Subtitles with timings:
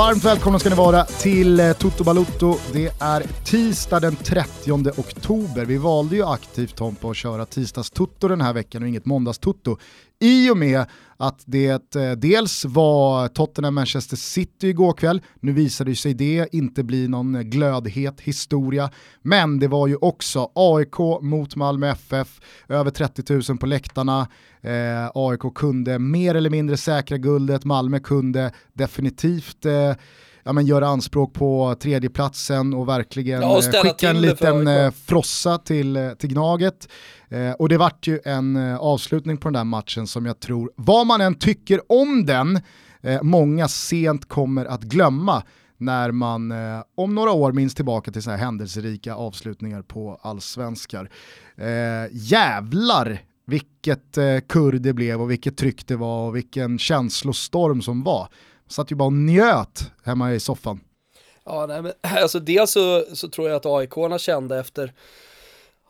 [0.00, 2.56] Varmt välkomna ska ni vara till eh, Toto Balutto.
[2.72, 5.64] Det är tisdag den 30 oktober.
[5.64, 9.78] Vi valde ju aktivt Tompa att köra tisdags-toto den här veckan och inget måndags-toto.
[10.20, 10.86] I och med
[11.20, 17.08] att det eh, dels var Tottenham-Manchester City igår kväll, nu visade sig det inte bli
[17.08, 18.90] någon glödhet historia,
[19.22, 24.28] men det var ju också AIK mot Malmö FF, över 30 000 på läktarna,
[24.60, 29.92] eh, AIK kunde mer eller mindre säkra guldet, Malmö kunde definitivt eh,
[30.44, 34.90] ja, men göra anspråk på tredjeplatsen och verkligen ja, och eh, skicka en liten eh,
[34.90, 36.88] frossa till, eh, till Gnaget.
[37.28, 41.06] Eh, och det vart ju en avslutning på den där matchen som jag tror, vad
[41.06, 42.60] man än tycker om den,
[43.02, 45.42] eh, många sent kommer att glömma
[45.80, 51.10] när man eh, om några år minns tillbaka till så här händelserika avslutningar på allsvenskar.
[51.56, 51.66] Eh,
[52.12, 58.02] jävlar vilket eh, kurr det blev och vilket tryck det var och vilken känslostorm som
[58.02, 58.28] var.
[58.70, 60.80] Satt ju bara och njöt hemma i soffan.
[61.44, 64.92] Ja, nej, men, alltså dels så, så tror jag att AIK kände efter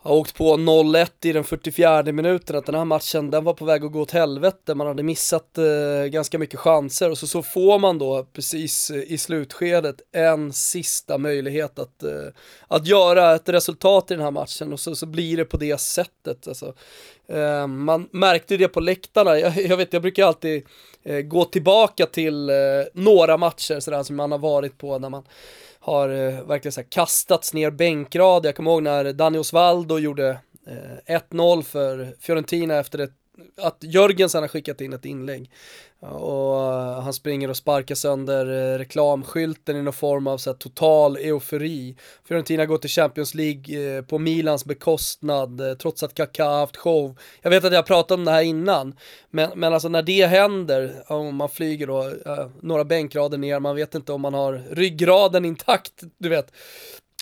[0.03, 3.65] har åkt på 0-1 i den 44 minuten, att den här matchen den var på
[3.65, 7.09] väg att gå åt helvete, man hade missat eh, ganska mycket chanser.
[7.09, 12.27] Och så, så får man då precis eh, i slutskedet en sista möjlighet att, eh,
[12.67, 14.73] att göra ett resultat i den här matchen.
[14.73, 16.47] Och så, så blir det på det sättet.
[16.47, 16.73] Alltså,
[17.27, 20.63] eh, man märkte det på läktarna, jag, jag vet jag brukar alltid
[21.03, 22.55] eh, gå tillbaka till eh,
[22.93, 25.23] några matcher sådär som man har varit på när man
[25.81, 28.45] har eh, verkligen så här kastats ner bänkrad.
[28.45, 30.29] Jag kommer ihåg när Dani Osvaldo gjorde
[31.07, 33.20] eh, 1-0 för Fiorentina efter ett
[33.57, 35.51] att Jörgensen har skickat in ett inlägg.
[35.99, 40.57] Och eh, han springer och sparkar sönder eh, reklamskylten i någon form av så här,
[40.57, 41.95] total eufori.
[42.27, 47.17] Fiorentina går till Champions League eh, på Milans bekostnad, trots att Kaká haft show.
[47.41, 48.95] Jag vet att jag pratat om det här innan,
[49.29, 52.13] men, men alltså när det händer, om man flyger då
[52.61, 56.51] några bänkrader ner, man vet inte om man har ryggraden intakt, du vet.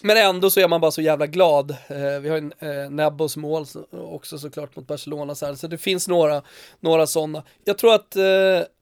[0.04, 1.72] Men ändå så är man bara så jävla glad.
[1.72, 5.56] Eh, vi har en eh, Nebbos mål också såklart mot Barcelona så, här.
[5.56, 6.42] så det finns några,
[6.80, 7.44] några sådana.
[7.64, 8.24] Jag tror att eh,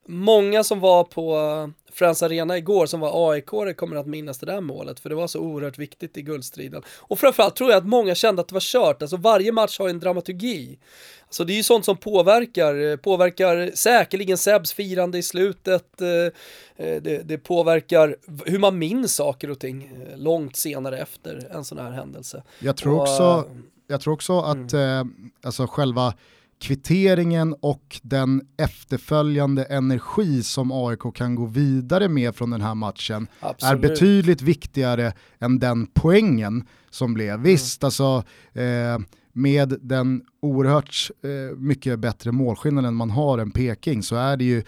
[0.08, 1.38] många som var på
[1.98, 5.28] Friends Arena igår som var aik kommer att minnas det där målet för det var
[5.28, 6.84] så oerhört viktigt i guldstriden.
[6.98, 9.90] Och framförallt tror jag att många kände att det var kört, alltså varje match har
[9.90, 10.80] en dramaturgi.
[11.30, 17.02] Så det är ju sånt som påverkar, påverkar säkerligen Sebs firande i slutet, eh, eh,
[17.02, 18.16] det, det, påverkar
[18.46, 22.44] hur man minns saker och ting eh, långt senare efter en sån här händelse.
[22.60, 23.50] Jag tror också,
[23.88, 25.32] jag tror också att mm.
[25.42, 26.14] alltså själva
[26.60, 33.28] kvitteringen och den efterföljande energi som AIK kan gå vidare med från den här matchen
[33.40, 33.84] Absolut.
[33.84, 37.34] är betydligt viktigare än den poängen som blev.
[37.34, 37.44] Mm.
[37.44, 38.24] Visst, alltså
[38.54, 39.00] eh,
[39.34, 44.64] med den oerhört eh, mycket bättre målskillnaden man har än Peking så är det ju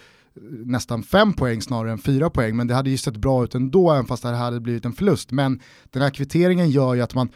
[0.50, 3.92] nästan fem poäng snarare än fyra poäng, men det hade ju sett bra ut ändå
[3.92, 5.30] även fast det här hade blivit en förlust.
[5.30, 7.28] Men den här kvitteringen gör ju att man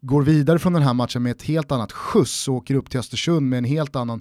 [0.00, 3.00] går vidare från den här matchen med ett helt annat skjuts och åker upp till
[3.00, 4.20] Östersund med en helt annan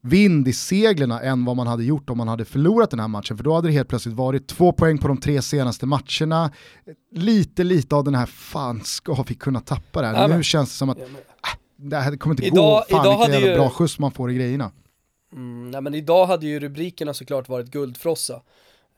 [0.00, 3.36] vind i seglerna än vad man hade gjort om man hade förlorat den här matchen.
[3.36, 6.50] För då hade det helt plötsligt varit två poäng på de tre senaste matcherna.
[7.12, 10.28] Lite, lite av den här, fan ska vi kunna tappa det här?
[10.28, 11.04] Ja, nu känns det som att äh,
[11.76, 13.54] det här kommer inte idag, gå, fan idag vilka ju...
[13.54, 14.70] bra skjuts man får i grejerna.
[15.32, 18.42] Mm, nej men idag hade ju rubrikerna såklart varit guldfrossa.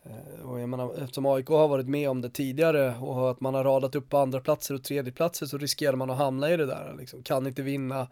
[0.06, 3.54] Eh, och jag menar, eftersom AIK har varit med om det tidigare och att man
[3.54, 6.56] har radat upp på andra platser och tredje platser så riskerar man att hamna i
[6.56, 6.94] det där.
[6.98, 8.08] Liksom, kan inte vinna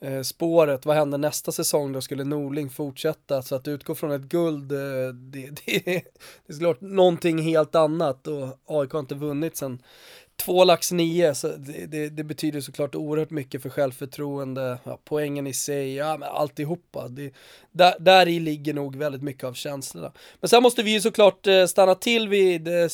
[0.00, 0.86] eh, spåret.
[0.86, 2.00] Vad händer nästa säsong då?
[2.00, 3.42] Skulle Norling fortsätta?
[3.42, 5.96] Så att utgå från ett guld, eh, det, det, det
[6.46, 9.82] är såklart någonting helt annat och AIK har inte vunnit sen
[10.40, 15.46] två lax nio, så det, det, det, betyder såklart oerhört mycket för självförtroende, ja, poängen
[15.46, 17.08] i sig, ja men alltihopa.
[17.08, 17.32] Det,
[17.72, 20.12] där, där i ligger nog väldigt mycket av känslorna.
[20.40, 22.88] Men sen måste vi ju såklart eh, stanna till vid eh,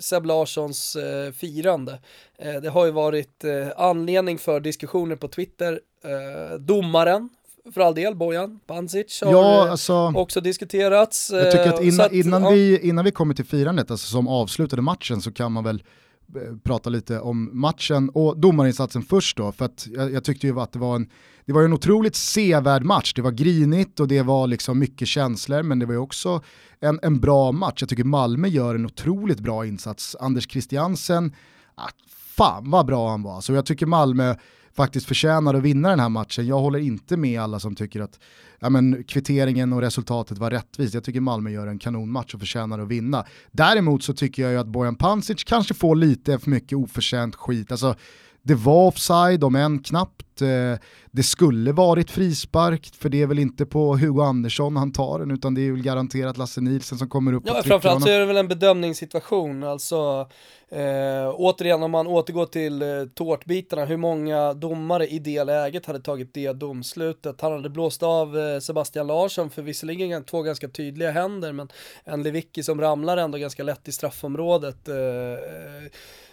[0.00, 1.98] Seb Larssons eh, firande.
[2.38, 5.80] Eh, det har ju varit eh, anledning för diskussioner på Twitter.
[6.04, 7.28] Eh, domaren
[7.74, 11.30] för all del, Bojan Pancic har ja, alltså, också diskuterats.
[11.32, 12.50] Jag tycker att innan, att, innan ja.
[12.50, 16.09] vi, innan vi kommer till firandet, alltså som avslutade matchen, så kan man väl Eh,
[16.36, 20.60] Eh, prata lite om matchen och domarinsatsen först då, för att jag, jag, tyckte ju
[20.60, 21.08] att det var en,
[21.46, 23.12] det var en otroligt sevärd match.
[23.14, 26.42] Det var grinigt och det var liksom mycket känslor, men det var ju också
[26.80, 27.76] en, en bra match.
[27.80, 30.16] Jag tycker Malmö gör en otroligt bra insats.
[30.20, 31.34] Anders Christiansen,
[31.74, 33.40] ah, fan vad bra han var.
[33.40, 34.34] Så jag tycker Malmö
[34.76, 36.46] faktiskt förtjänar att vinna den här matchen.
[36.46, 38.18] Jag håller inte med alla som tycker att
[38.60, 40.94] ja, men, kvitteringen och resultatet var rättvist.
[40.94, 43.24] Jag tycker Malmö gör en kanonmatch och förtjänar att vinna.
[43.52, 47.70] Däremot så tycker jag ju att Bojan Pancic kanske får lite för mycket oförtjänt skit.
[47.70, 47.94] Alltså,
[48.42, 50.42] det var offside, om än knappt.
[50.42, 50.78] Eh,
[51.12, 55.30] det skulle varit frispark, för det är väl inte på Hugo Andersson han tar den,
[55.30, 58.26] utan det är väl garanterat Lasse Nielsen som kommer upp ja, Framförallt så är det
[58.26, 60.28] väl en bedömningssituation, alltså
[60.68, 66.00] eh, återigen om man återgår till eh, tårtbitarna, hur många domare i det läget hade
[66.00, 67.40] tagit det domslutet?
[67.40, 71.68] Han hade blåst av eh, Sebastian Larsson för visserligen två ganska tydliga händer, men
[72.04, 74.88] en Lewicki som ramlar ändå ganska lätt i straffområdet.
[74.88, 74.94] Eh,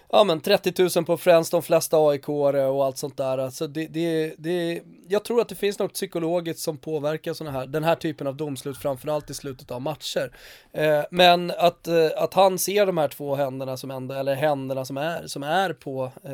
[0.09, 3.38] ja men 30 000 på Friends, de flesta aik och allt sånt där.
[3.38, 7.68] Alltså det, det, det, jag tror att det finns något psykologiskt som påverkar såna här,
[7.68, 10.31] den här typen av domslut, framförallt i slutet av matcher.
[10.74, 14.86] Eh, men att, eh, att han ser de här två händerna som ändå, eller händerna
[14.86, 16.31] som är, som är på eh,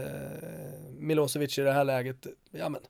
[0.97, 2.81] Milosevic i det här läget, ja men,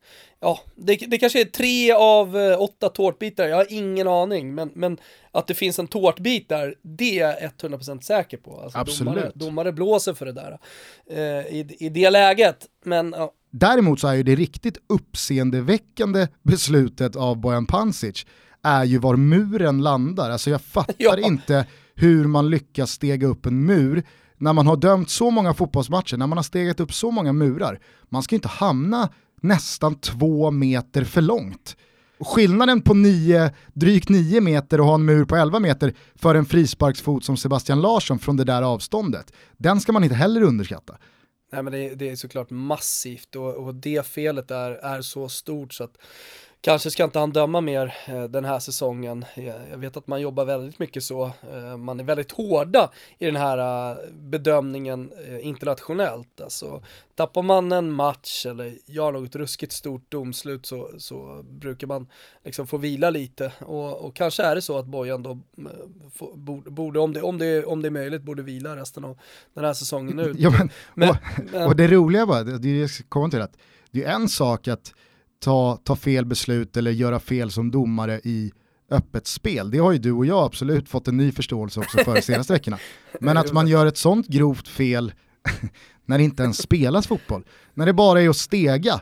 [0.43, 4.71] ja, det, det kanske är tre av eh, åtta tårtbitar, jag har ingen aning, men,
[4.75, 4.97] men
[5.31, 8.59] att det finns en tårtbit där, det är jag 100% säker på.
[8.59, 9.13] Alltså Absolut.
[9.13, 10.59] Domare, domare blåser för det där
[11.09, 13.33] eh, i, i det läget, men ja.
[13.51, 18.25] Däremot så är ju det riktigt uppseendeväckande beslutet av Bojan Pancic
[18.63, 20.29] är ju var muren landar.
[20.29, 21.17] Alltså jag fattar ja.
[21.17, 24.03] inte hur man lyckas stega upp en mur
[24.37, 27.79] när man har dömt så många fotbollsmatcher, när man har stegat upp så många murar.
[28.09, 29.09] Man ska inte hamna
[29.43, 31.77] nästan två meter för långt.
[32.19, 36.45] Skillnaden på nio, drygt 9 meter och ha en mur på 11 meter för en
[36.45, 40.97] frisparksfot som Sebastian Larsson från det där avståndet, den ska man inte heller underskatta.
[41.51, 45.73] Nej men det, det är såklart massivt och, och det felet är, är så stort
[45.73, 45.97] så att
[46.63, 49.25] Kanske ska inte han döma mer eh, den här säsongen.
[49.71, 51.31] Jag vet att man jobbar väldigt mycket så.
[51.53, 53.57] Eh, man är väldigt hårda i den här
[53.91, 55.11] eh, bedömningen
[55.41, 56.41] internationellt.
[56.41, 56.83] Alltså,
[57.15, 62.07] tappar man en match eller gör något ruskigt stort domslut så, så brukar man
[62.43, 63.51] liksom få vila lite.
[63.59, 65.39] Och, och kanske är det så att Bojan då
[66.65, 69.17] borde, om det, om, det, om det är möjligt, borde vila resten av
[69.53, 70.37] den här säsongen ut.
[70.39, 71.17] Ja, men, men, och,
[71.51, 73.57] men, och, det roliga var, det är till att
[73.91, 74.93] det är en sak att
[75.43, 78.51] ta, ta fel beslut eller göra fel som domare i
[78.91, 79.71] öppet spel.
[79.71, 82.53] Det har ju du och jag absolut fått en ny förståelse också för de senaste
[82.53, 82.79] veckorna.
[83.19, 85.13] Men att man gör ett sånt grovt fel
[86.05, 89.01] när det inte ens spelas fotboll, när det bara är att stega,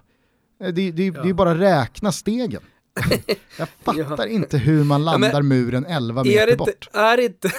[0.60, 1.24] det, det, det, ja.
[1.24, 2.62] det är bara räkna stegen.
[3.58, 4.34] Jag fattar ja.
[4.34, 6.90] inte hur man landar ja, muren 11 meter inte, bort.
[6.94, 7.52] Är inte,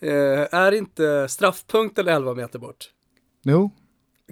[0.00, 2.90] eh, är inte straffpunkten 11 meter bort?
[3.42, 3.70] Jo.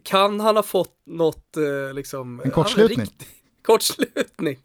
[0.02, 2.40] Kan han ha fått något, eh, liksom...
[2.44, 3.06] En kortslutning?
[3.62, 4.58] Kortslutning.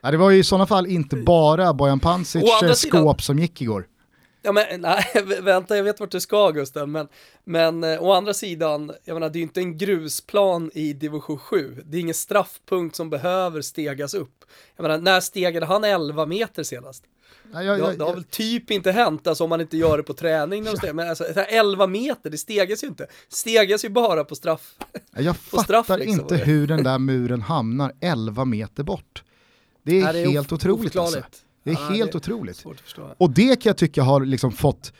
[0.00, 2.44] Ja, det var ju i sådana fall inte bara Bojan Pancic
[2.74, 3.86] skåp som gick igår.
[4.42, 5.04] Ja men nej,
[5.42, 7.08] vänta jag vet vart du ska Gusten, men,
[7.44, 11.38] men eh, å andra sidan, jag menar det är ju inte en grusplan i division
[11.38, 14.44] 7, det är ingen straffpunkt som behöver stegas upp.
[14.76, 17.04] Jag menar, när stegade han 11 meter senast?
[17.52, 19.96] Ja, ja, ja, det, det, har väl typ inte hänt, alltså om man inte gör
[19.96, 20.66] det på träning.
[20.82, 20.92] Ja.
[20.92, 23.06] Men alltså, 11 meter, det stegas ju inte.
[23.28, 24.74] Stegas ju bara på straff.
[25.16, 26.20] Jag fattar straff, liksom.
[26.20, 29.22] inte hur den där muren hamnar 11 meter bort.
[29.82, 31.22] Det är, det är helt otroligt alltså.
[31.64, 32.64] Det är helt otroligt.
[33.16, 34.92] Och det kan jag tycka har liksom fått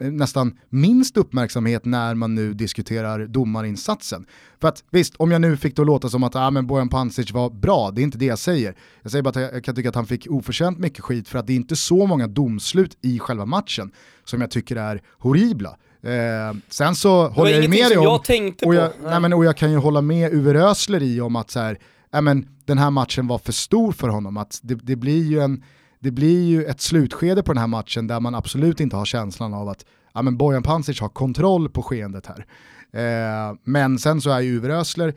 [0.00, 4.26] nästan minst uppmärksamhet när man nu diskuterar domarinsatsen.
[4.60, 6.88] För att visst, om jag nu fick det att låta som att ah, men Bojan
[6.88, 8.74] Pancic var bra, det är inte det jag säger.
[9.02, 11.46] Jag säger bara att jag kan tycka att han fick oförtjänt mycket skit för att
[11.46, 13.90] det är inte så många domslut i själva matchen
[14.24, 15.76] som jag tycker är horribla.
[16.02, 19.56] Eh, sen så håller jag med dig om, jag och, jag, nej, men, och jag
[19.56, 21.78] kan ju hålla med Uwe Rösler i om att så här,
[22.12, 25.40] nej, men, den här matchen var för stor för honom, att det, det blir ju
[25.40, 25.62] en
[26.00, 29.54] det blir ju ett slutskede på den här matchen där man absolut inte har känslan
[29.54, 29.84] av att
[30.14, 32.46] ja, men Bojan Pancic har kontroll på skeendet här.
[32.92, 35.14] Eh, men sen så är ju Uwe Rösler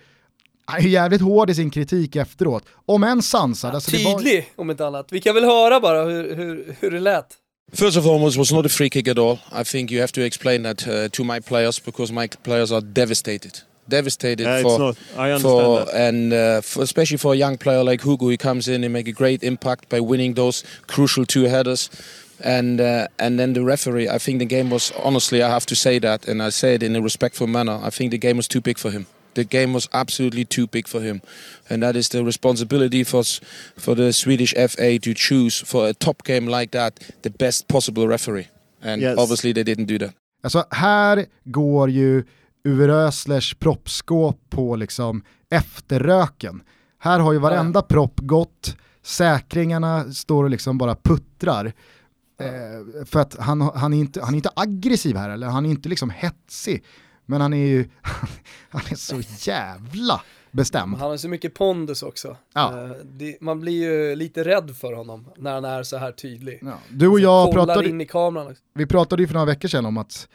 [0.77, 3.75] är jävligt hård i sin kritik efteråt, om än sansad.
[3.75, 4.63] Alltså tydlig var...
[4.63, 5.07] om inte annat.
[5.12, 7.25] Vi kan väl höra bara hur, hur, hur det lät.
[7.74, 9.38] First of all, it was not a free kick at all.
[9.62, 12.81] I think you have to explain that uh, to my players because my players are
[12.81, 13.51] devastated.
[13.89, 15.96] Devastated yeah, for, not, I understand for that.
[15.96, 19.08] and uh, for, especially for a young player like Hugo, he comes in and make
[19.08, 21.89] a great impact by winning those crucial two headers.
[22.41, 25.75] And uh, and then the referee, I think the game was honestly, I have to
[25.75, 27.79] say that, and I say it in a respectful manner.
[27.84, 29.05] I think the game was too big for him.
[29.34, 31.22] The game was absolutely too big for him,
[31.69, 33.24] and that is the responsibility for
[33.77, 38.08] for the Swedish FA to choose for a top game like that the best possible
[38.08, 38.48] referee.
[38.81, 39.17] And yes.
[39.17, 40.13] obviously they didn't do that.
[40.41, 42.24] Alltså här går ju
[42.69, 46.61] Uwe Röslers proppskåp på liksom efterröken.
[46.99, 51.73] Här har ju varenda propp gått, säkringarna står och liksom bara puttrar.
[52.41, 55.69] Eh, för att han, han, är inte, han är inte aggressiv här, eller han är
[55.69, 56.83] inte liksom hetsig.
[57.25, 57.89] Men han är ju,
[58.69, 60.21] han är så jävla
[60.51, 60.97] bestämd.
[60.97, 62.38] Han har så mycket pondus också.
[62.53, 62.83] Ja.
[62.83, 66.59] Eh, det, man blir ju lite rädd för honom när han är så här tydlig.
[66.61, 66.73] Ja.
[66.89, 68.55] Du och jag pratade, in i kameran.
[68.73, 70.27] vi pratade ju för några veckor sedan om att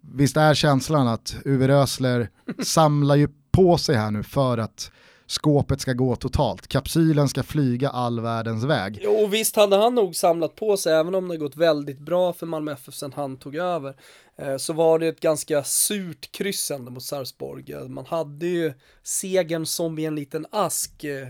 [0.00, 2.28] visst är känslan att Uwe Rösler
[2.64, 4.90] samlar ju på sig här nu för att
[5.26, 6.68] skåpet ska gå totalt.
[6.68, 8.98] Kapsylen ska flyga all världens väg.
[9.02, 12.32] Jo, och visst hade han nog samlat på sig, även om det gått väldigt bra
[12.32, 13.96] för Malmö FF sen han tog över,
[14.36, 17.72] eh, så var det ett ganska surt kryssande mot Sarpsborg.
[17.72, 21.28] Eh, man hade ju segern som i en liten ask eh,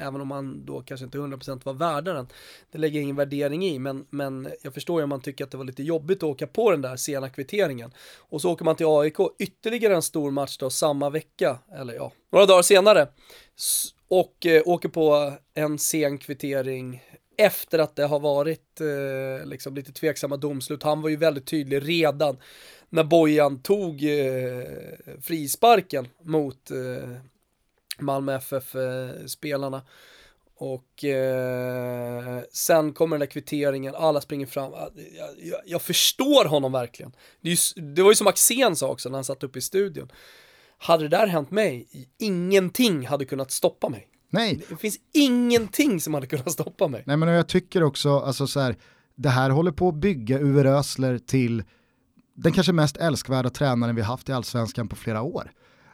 [0.00, 2.28] även om man då kanske inte 100% var värdaren.
[2.70, 5.50] Det lägger jag ingen värdering i, men, men jag förstår ju om man tycker att
[5.50, 7.92] det var lite jobbigt att åka på den där sena kvitteringen.
[8.18, 12.12] Och så åker man till AIK, ytterligare en stor match då samma vecka, eller ja,
[12.32, 13.08] några dagar senare,
[14.08, 17.02] och eh, åker på en sen kvittering
[17.36, 20.82] efter att det har varit eh, liksom lite tveksamma domslut.
[20.82, 22.36] Han var ju väldigt tydlig redan
[22.88, 24.64] när Bojan tog eh,
[25.22, 27.16] frisparken mot eh,
[28.00, 29.82] Malmö FF-spelarna.
[30.56, 34.72] Och eh, sen kommer den där kvitteringen, alla springer fram.
[34.72, 37.12] Jag, jag, jag förstår honom verkligen.
[37.40, 40.08] Det, ju, det, var ju som Axén sa också när han satt uppe i studion.
[40.78, 41.88] Hade det där hänt mig,
[42.18, 44.08] ingenting hade kunnat stoppa mig.
[44.30, 44.64] Nej.
[44.68, 47.02] Det finns ingenting som hade kunnat stoppa mig.
[47.06, 48.76] Nej men jag tycker också, alltså så här,
[49.14, 51.62] det här håller på att bygga Uwe Rösler till
[52.34, 55.52] den kanske mest älskvärda tränaren vi haft i allsvenskan på flera år.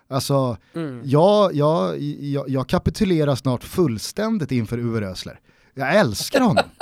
[0.09, 1.01] Alltså, mm.
[1.05, 5.41] jag, jag, jag, jag kapitulerar snart fullständigt inför Uwe Rösler.
[5.75, 6.65] Jag älskar honom.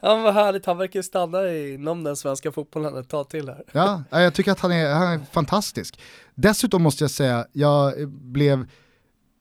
[0.00, 3.64] Ja, vad härligt, han verkar stanna inom den svenska fotbollen ett tag till här.
[3.72, 6.00] Ja, jag tycker att han är, han är fantastisk.
[6.34, 8.66] Dessutom måste jag säga, jag blev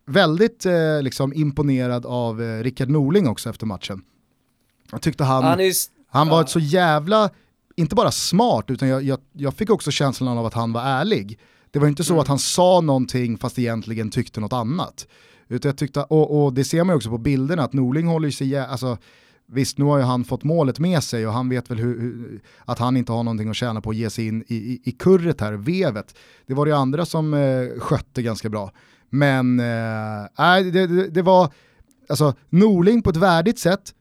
[0.06, 4.02] väldigt eh, liksom imponerad av eh, Rickard Norling också efter matchen.
[4.92, 5.74] Jag tyckte han, han, är,
[6.08, 6.48] han var ja.
[6.48, 7.30] så jävla,
[7.76, 11.40] inte bara smart, utan jag, jag, jag fick också känslan av att han var ärlig.
[11.74, 12.22] Det var inte så mm.
[12.22, 15.08] att han sa någonting fast egentligen tyckte något annat.
[15.48, 18.30] Utan jag tyckte, och, och det ser man ju också på bilderna, att Norling håller
[18.30, 18.98] sig, alltså,
[19.48, 22.42] visst nu har ju han fått målet med sig och han vet väl hur, hur,
[22.66, 24.92] att han inte har någonting att tjäna på att ge sig in i, i, i
[24.92, 26.16] kurret här, vevet.
[26.48, 28.72] Det var det andra som eh, skötte ganska bra.
[29.10, 31.54] Men eh, det, det, det var,
[32.10, 33.94] alltså Norling på ett värdigt sätt,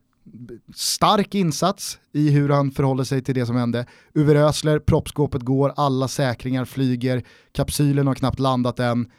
[0.75, 3.87] stark insats i hur han förhåller sig till det som hände.
[4.15, 7.23] Uwe Rösler, proppskåpet går, alla säkringar flyger,
[7.53, 9.11] kapsylen har knappt landat än.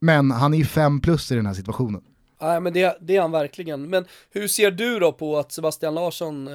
[0.00, 2.02] Men han är fem plus i den här situationen.
[2.40, 3.90] Nej men det, det är han verkligen.
[3.90, 6.54] Men hur ser du då på att Sebastian Larsson eh,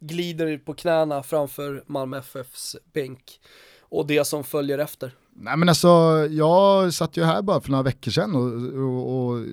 [0.00, 3.40] glider på knäna framför Malmö FFs bänk
[3.80, 5.14] och det som följer efter?
[5.36, 5.88] Nej men alltså,
[6.30, 9.46] jag satt ju här bara för några veckor sedan och, och, och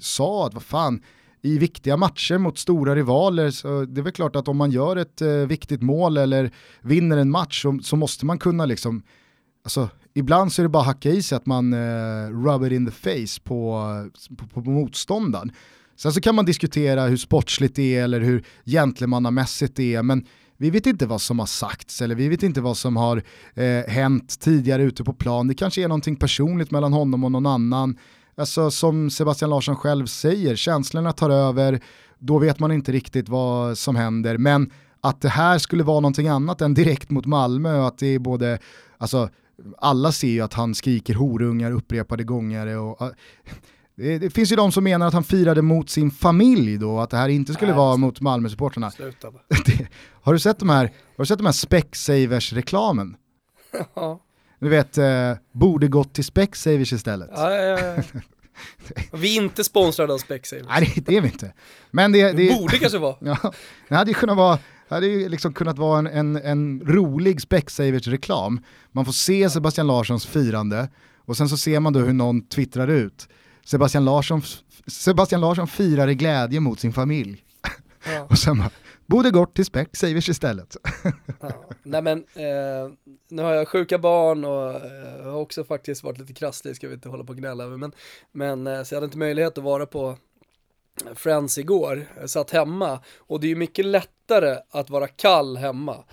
[0.00, 1.02] sa att vad fan,
[1.44, 4.96] i viktiga matcher mot stora rivaler så det är väl klart att om man gör
[4.96, 6.50] ett eh, viktigt mål eller
[6.82, 9.02] vinner en match så, så, måste man kunna liksom,
[9.64, 12.86] alltså ibland så är det bara hacka i sig att man eh, rub it in
[12.86, 13.84] the face på,
[14.36, 15.52] på, på motståndaren.
[15.96, 20.26] Sen så kan man diskutera hur sportsligt det är eller hur gentlemannamässigt det är, men
[20.56, 23.22] vi vet inte vad som har sagts eller vi vet inte vad som har
[23.54, 25.48] eh, hänt tidigare ute på plan.
[25.48, 27.98] Det kanske är någonting personligt mellan honom och någon annan.
[28.36, 31.80] Alltså som Sebastian Larsson själv säger, känslorna tar över,
[32.18, 34.38] då vet man inte riktigt vad som händer.
[34.38, 38.06] Men att det här skulle vara någonting annat än direkt mot Malmö och att det
[38.06, 38.58] är både,
[38.98, 39.28] alltså
[39.78, 43.12] alla ser ju att han skriker horungar upprepade gånger och
[43.96, 47.10] det, det, finns ju de som menar att han firade mot sin familj då, att
[47.10, 48.90] det här inte skulle Nej, vara mot Malmö-supportrarna.
[50.22, 50.84] har du sett de här,
[51.16, 53.16] har du sett de här Specsavers-reklamen?
[53.94, 54.20] Ja.
[54.64, 57.30] Du vet, eh, borde gått till Specsavers istället.
[57.32, 58.02] Ja, ja, ja.
[59.12, 60.66] Vi är inte sponsrade av Specsavers.
[60.68, 61.52] Nej, det är vi inte.
[61.90, 63.16] Men det, det, det borde kanske vara.
[63.20, 63.52] Ja,
[63.88, 67.40] det hade ju kunnat vara det hade ju liksom kunnat vara en, en, en rolig
[67.40, 68.60] Specsavers-reklam.
[68.92, 72.88] Man får se Sebastian Larssons firande och sen så ser man då hur någon twittrar
[72.88, 73.28] ut.
[73.64, 74.42] Sebastian Larsson,
[74.86, 77.44] Sebastian Larsson firar i glädje mot sin familj.
[78.06, 78.26] Ja.
[78.30, 78.70] och sen bara,
[79.06, 80.76] borde gått till Specsavers istället.
[81.40, 81.50] ja.
[81.82, 82.92] Nej men, eh,
[83.28, 86.94] nu har jag sjuka barn och eh, har också faktiskt varit lite krasslig, ska vi
[86.94, 87.92] inte hålla på och gnälla över, men,
[88.32, 90.16] men eh, så jag hade inte möjlighet att vara på
[91.14, 96.04] Friends igår, jag satt hemma och det är ju mycket lättare att vara kall hemma.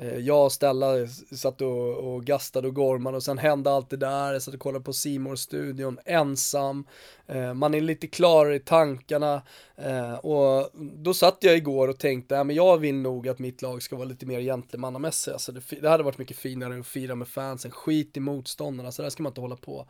[0.00, 3.96] Eh, jag och Stella satt och, och gastade och gormade och sen hände allt det
[3.96, 6.86] där, jag satt och kollade på simor studion ensam,
[7.26, 9.42] eh, man är lite klarare i tankarna.
[9.76, 13.62] Eh, och då satt jag igår och tänkte, ja, men jag vill nog att mitt
[13.62, 17.14] lag ska vara lite mer gentlemannamässigt, alltså det, det hade varit mycket finare att fira
[17.14, 19.86] med fansen, skit i motståndarna, så där ska man inte hålla på.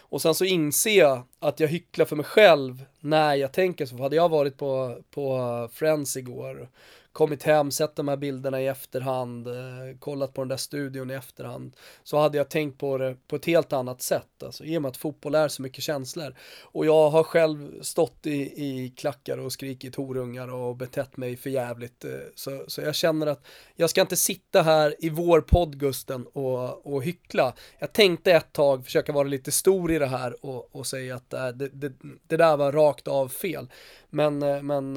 [0.00, 4.02] Och sen så inser jag att jag hycklar för mig själv när jag tänker så.
[4.02, 6.68] Hade jag varit på, på Friends igår
[7.12, 9.54] kommit hem, sett de här bilderna i efterhand, eh,
[9.98, 13.44] kollat på den där studion i efterhand, så hade jag tänkt på det på ett
[13.44, 14.42] helt annat sätt.
[14.42, 16.34] Alltså, I och med att fotboll är så mycket känslor.
[16.62, 21.50] Och jag har själv stått i, i klackar och skrikit horungar och betett mig för
[21.50, 22.04] jävligt.
[22.04, 26.26] Eh, så, så jag känner att jag ska inte sitta här i vår podd Gusten
[26.26, 27.54] och, och hyckla.
[27.78, 31.32] Jag tänkte ett tag försöka vara lite stor i det här och, och säga att
[31.32, 31.92] äh, det, det,
[32.26, 33.68] det där var rakt av fel.
[34.14, 34.94] Men, men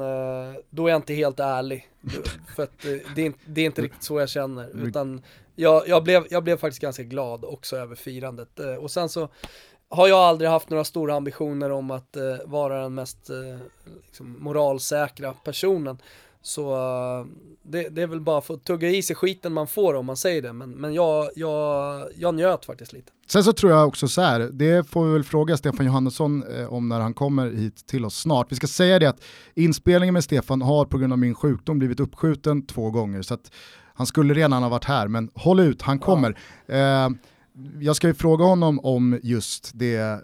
[0.70, 1.88] då är jag inte helt ärlig.
[2.54, 4.86] För att eh, det är, det är inte riktigt så jag känner.
[4.86, 5.22] Utan
[5.54, 8.60] jag, jag, blev, jag blev faktiskt ganska glad också över firandet.
[8.80, 9.28] Och sen så
[9.88, 13.30] har jag aldrig haft några stora ambitioner om att vara den mest
[14.06, 15.98] liksom, moralsäkra personen.
[16.46, 16.76] Så
[17.62, 20.16] det, det, är väl bara för att tugga i sig skiten man får om man
[20.16, 20.52] säger det.
[20.52, 23.12] Men, men jag, jag, jag njöt faktiskt lite.
[23.26, 26.72] Sen så tror jag också så här, det får vi väl fråga Stefan Johannesson eh,
[26.72, 28.52] om när han kommer hit till oss snart.
[28.52, 29.22] Vi ska säga det att
[29.54, 33.22] inspelningen med Stefan har på grund av min sjukdom blivit uppskjuten två gånger.
[33.22, 33.50] Så att
[33.94, 36.38] han skulle redan ha varit här, men håll ut, han kommer.
[36.66, 36.74] Ja.
[36.74, 37.10] Eh,
[37.80, 40.18] jag ska ju fråga honom om just det, eh,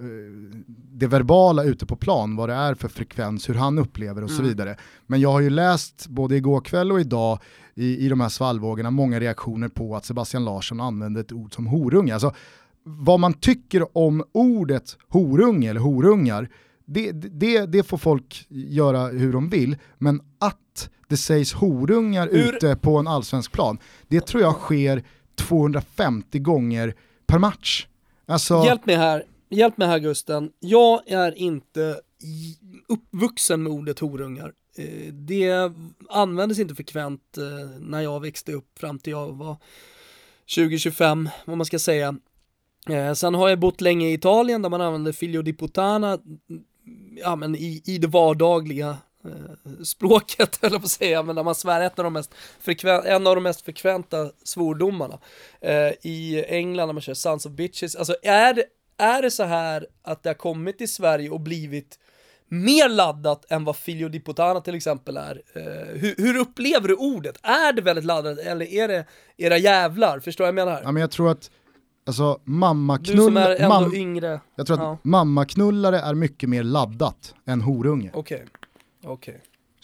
[0.93, 4.37] det verbala ute på plan, vad det är för frekvens, hur han upplever och mm.
[4.37, 4.77] så vidare.
[5.07, 7.39] Men jag har ju läst både igår kväll och idag
[7.75, 11.67] i, i de här svallvågorna många reaktioner på att Sebastian Larsson använde ett ord som
[11.67, 12.15] horunge.
[12.15, 12.35] Alltså,
[12.85, 16.49] vad man tycker om ordet horunge eller horungar,
[16.87, 22.57] det, det, det får folk göra hur de vill, men att det sägs horungar hur?
[22.57, 25.05] ute på en allsvensk plan, det tror jag sker
[25.37, 26.95] 250 gånger
[27.33, 27.87] per match.
[28.27, 28.62] Alltså...
[28.65, 30.53] Hjälp mig här, hjälp mig här Gusten.
[30.61, 32.01] Jag är inte
[32.89, 34.53] uppvuxen med ordet horungar.
[34.79, 35.73] Eh, det
[36.09, 39.57] användes inte frekvent eh, när jag växte upp fram till jag var
[40.47, 42.17] 20-25, vad man ska säga.
[42.89, 46.19] Eh, sen har jag bott länge i Italien där man använder filio di putana
[47.17, 51.55] ja, men i, i det vardagliga eh, språket, eller på att säga, men där man
[51.55, 52.35] svär ett av de mest
[53.05, 55.19] en av de mest frekventa svordomarna.
[55.61, 58.64] Eh, I England när man kör Sons of Bitches, alltså är det,
[58.99, 61.99] är det så här att det har kommit till Sverige och blivit
[62.49, 65.42] mer laddat än vad Figlio di Putana till exempel är.
[65.55, 65.62] Eh,
[66.01, 67.38] hur, hur, upplever du ordet?
[67.42, 69.05] Är det väldigt laddat eller är det
[69.37, 70.20] era jävlar?
[70.20, 70.83] Förstår du vad jag menar?
[70.85, 71.51] Ja, men jag tror att
[72.07, 73.16] Alltså mammaknull...
[73.16, 74.40] Du som är ändå mam yngre.
[74.57, 74.99] Jag tror att ja.
[75.03, 78.11] mammaknullare är mycket mer laddat än horunge.
[78.14, 78.49] Okej, okay.
[79.05, 79.35] Okay.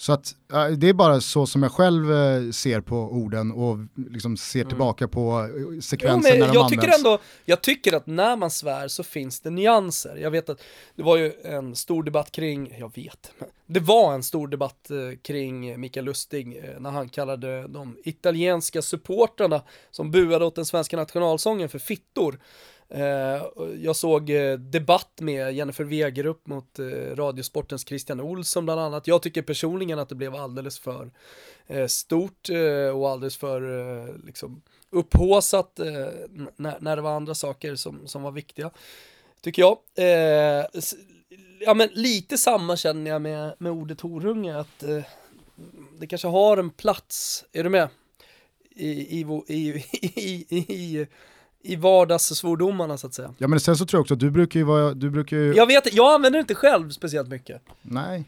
[0.01, 0.35] Så att,
[0.79, 3.79] det är bara så som jag själv eh, ser på orden och
[4.11, 4.69] liksom ser mm.
[4.69, 6.85] tillbaka på eh, sekvensen jo, när de jag används.
[6.85, 10.17] Tycker ändå, jag tycker att när man svär så finns det nyanser.
[10.17, 10.63] Jag vet att
[10.95, 13.33] det var ju en stor debatt kring, jag vet,
[13.67, 19.63] det var en stor debatt eh, kring Mikael Lustig när han kallade de italienska supportrarna
[19.91, 22.39] som buade åt den svenska nationalsången för fittor.
[22.91, 23.43] Eh,
[23.83, 29.07] jag såg eh, debatt med Jennifer Wegerup mot eh, Radiosportens Christian Olsson bland annat.
[29.07, 31.11] Jag tycker personligen att det blev alldeles för
[31.89, 32.49] stort
[32.95, 35.81] och alldeles för liksom, upphåsat
[36.57, 38.71] när, det var andra saker som, som var viktiga.
[39.41, 39.79] Tycker jag.
[41.61, 44.85] ja men lite samma känner jag med, med ordet horunge, att
[45.99, 47.89] det kanske har en plats, är du med?
[48.71, 51.07] I, i, i, i,
[51.69, 53.35] i vardagssvordomarna så att säga.
[53.39, 55.55] Ja men sen så tror jag också att du brukar ju vara, du brukar ju...
[55.55, 57.63] Jag vet, jag använder inte själv speciellt mycket.
[57.83, 58.25] Nej.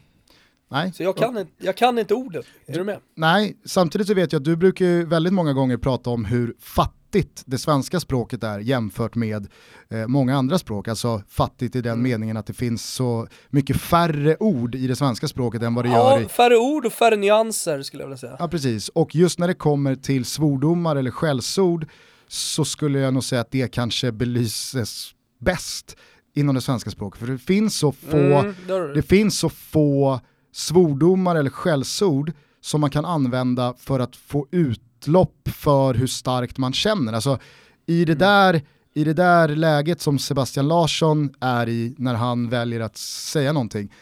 [0.71, 0.93] Nej.
[0.93, 2.99] Så jag kan, inte, jag kan inte ordet, är du med?
[3.15, 6.55] Nej, samtidigt så vet jag att du brukar ju väldigt många gånger prata om hur
[6.59, 9.47] fattigt det svenska språket är jämfört med
[9.89, 10.87] eh, många andra språk.
[10.87, 12.03] Alltså fattigt i den mm.
[12.03, 15.89] meningen att det finns så mycket färre ord i det svenska språket än vad det
[15.89, 16.29] ja, gör i...
[16.29, 18.35] färre ord och färre nyanser skulle jag vilja säga.
[18.39, 18.89] Ja, precis.
[18.89, 21.87] Och just när det kommer till svordomar eller skällsord
[22.31, 25.95] så skulle jag nog säga att det kanske belyses bäst
[26.33, 27.19] inom det svenska språket.
[27.19, 28.93] För det finns så få, mm, det.
[28.93, 30.19] det finns så få
[30.51, 36.73] svordomar eller skällsord som man kan använda för att få utlopp för hur starkt man
[36.73, 37.13] känner.
[37.13, 37.39] Alltså,
[37.85, 38.19] i, det mm.
[38.19, 38.61] där,
[38.93, 43.93] I det där läget som Sebastian Larsson är i när han väljer att säga någonting,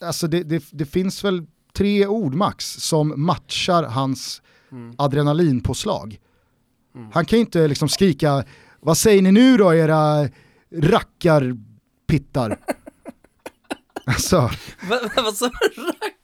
[0.00, 4.42] alltså det, det, det finns väl tre ord max som matchar hans
[4.72, 4.94] mm.
[4.98, 6.18] adrenalinpåslag.
[6.98, 7.10] Mm.
[7.14, 8.44] Han kan ju inte liksom skrika,
[8.80, 10.28] vad säger ni nu då era
[10.74, 12.58] rackarpittar?
[14.06, 14.50] alltså.
[15.16, 15.82] Vad sa du?
[15.82, 16.18] Rackarpittar?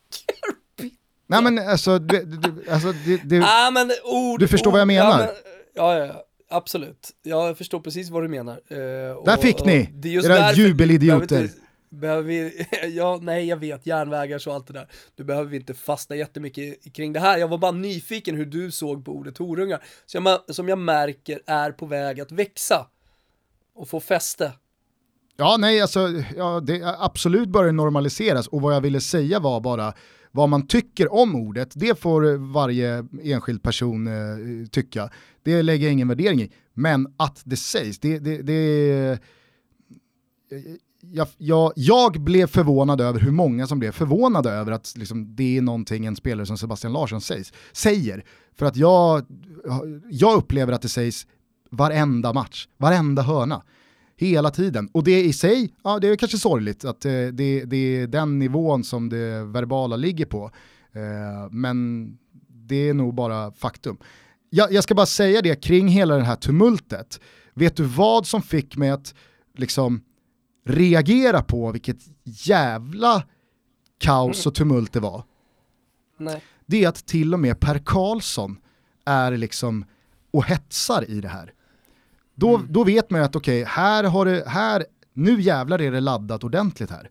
[1.26, 4.80] Nej men alltså, du, du, alltså det, det, ah, men ord, du förstår ord, vad
[4.80, 5.20] jag menar.
[5.20, 5.28] Ja, men,
[5.74, 7.10] ja, ja, absolut.
[7.22, 8.52] Jag förstår precis vad du menar.
[8.54, 9.90] Uh, där fick ni,
[10.24, 11.50] era jubelidioter
[11.94, 14.88] behöver vi, ja, nej jag vet, järnvägar och allt det där.
[15.14, 17.38] Du behöver inte fastna jättemycket kring det här.
[17.38, 21.40] Jag var bara nyfiken hur du såg på ordet horungar, som jag, som jag märker
[21.46, 22.86] är på väg att växa
[23.74, 24.52] och få fäste.
[25.36, 29.94] Ja, nej, alltså, ja, det absolut börjar normaliseras och vad jag ville säga var bara
[30.30, 35.10] vad man tycker om ordet, det får varje enskild person eh, tycka.
[35.42, 36.52] Det lägger jag ingen värdering i.
[36.72, 39.18] Men att det sägs, det, det, det
[41.12, 45.56] jag, jag, jag, blev förvånad över hur många som blev förvånade över att liksom, det
[45.56, 48.24] är någonting en spelare som Sebastian Larsson sägs, säger.
[48.56, 49.26] För att jag,
[50.10, 51.26] jag upplever att det sägs
[51.70, 53.62] varenda match, varenda hörna.
[54.16, 54.88] Hela tiden.
[54.92, 58.38] Och det i sig, ja det är kanske sorgligt att eh, det, det är den
[58.38, 60.50] nivån som det verbala ligger på.
[60.92, 62.08] Eh, men
[62.48, 63.96] det är nog bara faktum.
[64.50, 67.20] Jag, jag ska bara säga det kring hela det här tumultet.
[67.54, 69.14] Vet du vad som fick mig att
[69.56, 70.02] liksom
[70.64, 73.22] reagera på vilket jävla
[73.98, 75.22] kaos och tumult det var?
[76.18, 76.42] Nej.
[76.66, 78.56] Det är att till och med Per Karlsson
[79.04, 79.84] är liksom
[80.30, 81.52] och hetsar i det här.
[82.34, 82.66] Då, mm.
[82.70, 86.00] då vet man ju att okej, okay, här har det, här, nu jävlar är det
[86.00, 87.10] laddat ordentligt här.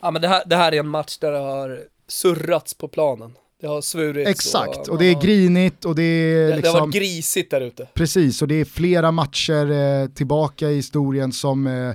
[0.00, 3.34] Ja men det här, det här är en match där det har surrats på planen.
[3.60, 4.30] Det har svurits.
[4.30, 6.62] Exakt, och, och det är grinigt och det är det, liksom...
[6.62, 7.88] Det har varit grisigt där ute.
[7.94, 11.94] Precis, och det är flera matcher eh, tillbaka i historien som eh,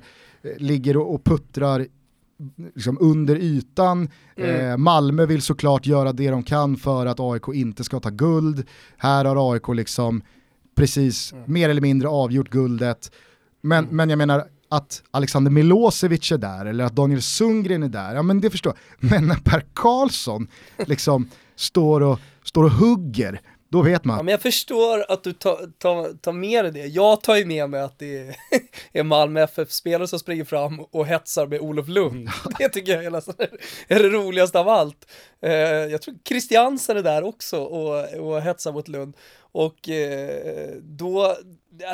[0.58, 1.88] ligger och, och puttrar
[2.76, 4.10] liksom under ytan.
[4.36, 4.72] Mm.
[4.72, 8.68] Eh, Malmö vill såklart göra det de kan för att AIK inte ska ta guld.
[8.98, 10.22] Här har AIK liksom
[10.76, 11.54] precis mm.
[11.54, 13.12] mer eller mindre avgjort guldet.
[13.62, 13.96] Men, mm.
[13.96, 18.22] men jag menar att Alexander Milosevic är där eller att Daniel Sundgren är där, ja
[18.22, 19.10] men det förstår jag.
[19.12, 20.48] Men när Per Karlsson
[20.88, 23.42] liksom står och, står och hugger
[23.74, 24.18] då vet man.
[24.18, 26.86] Ja, men jag förstår att du tar, tar, tar med dig det.
[26.86, 28.36] Jag tar ju med mig att det
[28.94, 32.30] är, Malmö FF-spelare som springer fram och hetsar med Olof Lund.
[32.60, 33.36] Det tycker jag är, nästan,
[33.88, 35.12] är det roligaste av allt.
[35.42, 39.18] Eh, jag tror Christiansen är där också och, och hetsar mot Lund.
[39.40, 41.36] Och eh, då,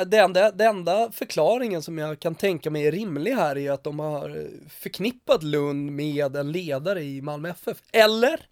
[0.06, 3.84] det enda, det enda förklaringen som jag kan tänka mig är rimlig här är att
[3.84, 7.76] de har förknippat Lund med en ledare i Malmö FF.
[7.92, 8.49] Eller?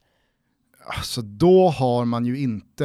[0.96, 2.84] Alltså då har man ju inte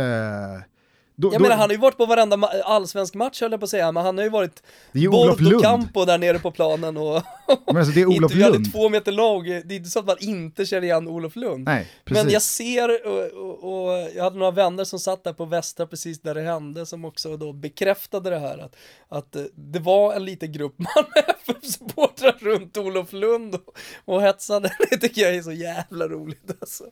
[1.16, 3.64] då, jag då, menar han har ju varit på varenda allsvensk match höll jag på
[3.64, 4.64] att säga, men han har ju varit
[5.12, 7.24] Bordo Campo där nere på planen och
[7.68, 8.72] men alltså det är Olof Lund.
[8.72, 11.66] två meter lång, det är inte så att man inte känner igen Olof Lund.
[11.66, 12.24] Nej, precis.
[12.24, 15.88] Men jag ser, och, och, och, jag hade några vänner som satt där på Västra
[15.88, 18.76] precis där det hände som också då bekräftade det här att,
[19.10, 24.72] att eh, det var en liten grupp Malmö FF-supportrar runt Olof Lund och, och hetsade,
[24.90, 26.84] det tycker jag är så jävla roligt alltså.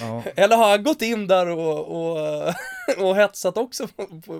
[0.00, 0.22] Ja.
[0.36, 2.18] Eller har han gått in där och, och,
[2.98, 3.88] och hetsat också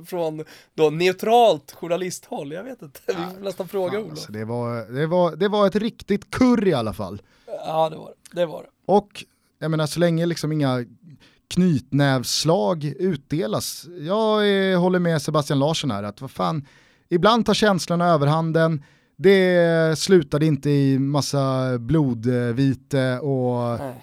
[0.07, 2.53] från då neutralt journalisthåll?
[2.53, 4.11] Jag vet inte, vi får nästan fråga Olof.
[4.11, 7.23] Alltså det, var, det, var, det var ett riktigt kurr i alla fall.
[7.47, 8.69] Ja det var det, var det.
[8.87, 9.25] Och
[9.59, 10.85] jag menar så länge liksom inga
[11.55, 13.87] knytnävslag utdelas.
[14.01, 16.67] Jag är, håller med Sebastian Larsson här att vad fan,
[17.09, 18.85] ibland tar känslorna överhanden,
[19.17, 24.03] det slutade inte i massa blodvite och Nej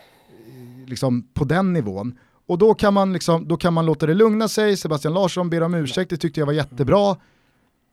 [0.90, 2.20] liksom på den nivån.
[2.48, 5.64] Och då kan, man liksom, då kan man låta det lugna sig, Sebastian Larsson ber
[5.64, 7.16] om ursäkt, det tyckte jag var jättebra.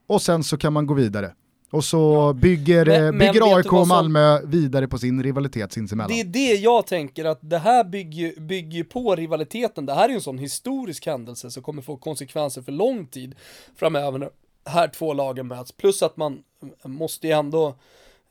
[0.07, 1.33] Och sen så kan man gå vidare.
[1.71, 4.49] Och så bygger, men, bygger men AIK och Malmö som...
[4.49, 6.09] vidare på sin rivalitet sinsemellan.
[6.11, 9.85] Det är det jag tänker, att det här bygger, bygger på rivaliteten.
[9.85, 13.35] Det här är ju en sån historisk händelse som kommer få konsekvenser för lång tid
[13.75, 14.29] framöver när
[14.65, 15.71] här två lagen möts.
[15.71, 16.39] Plus att man
[16.83, 17.75] måste ju ändå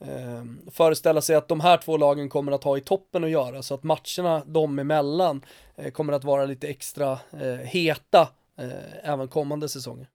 [0.00, 3.62] eh, föreställa sig att de här två lagen kommer att ha i toppen att göra
[3.62, 5.44] så att matcherna dem emellan
[5.76, 8.28] eh, kommer att vara lite extra eh, heta
[8.59, 10.09] eh, även kommande säsonger.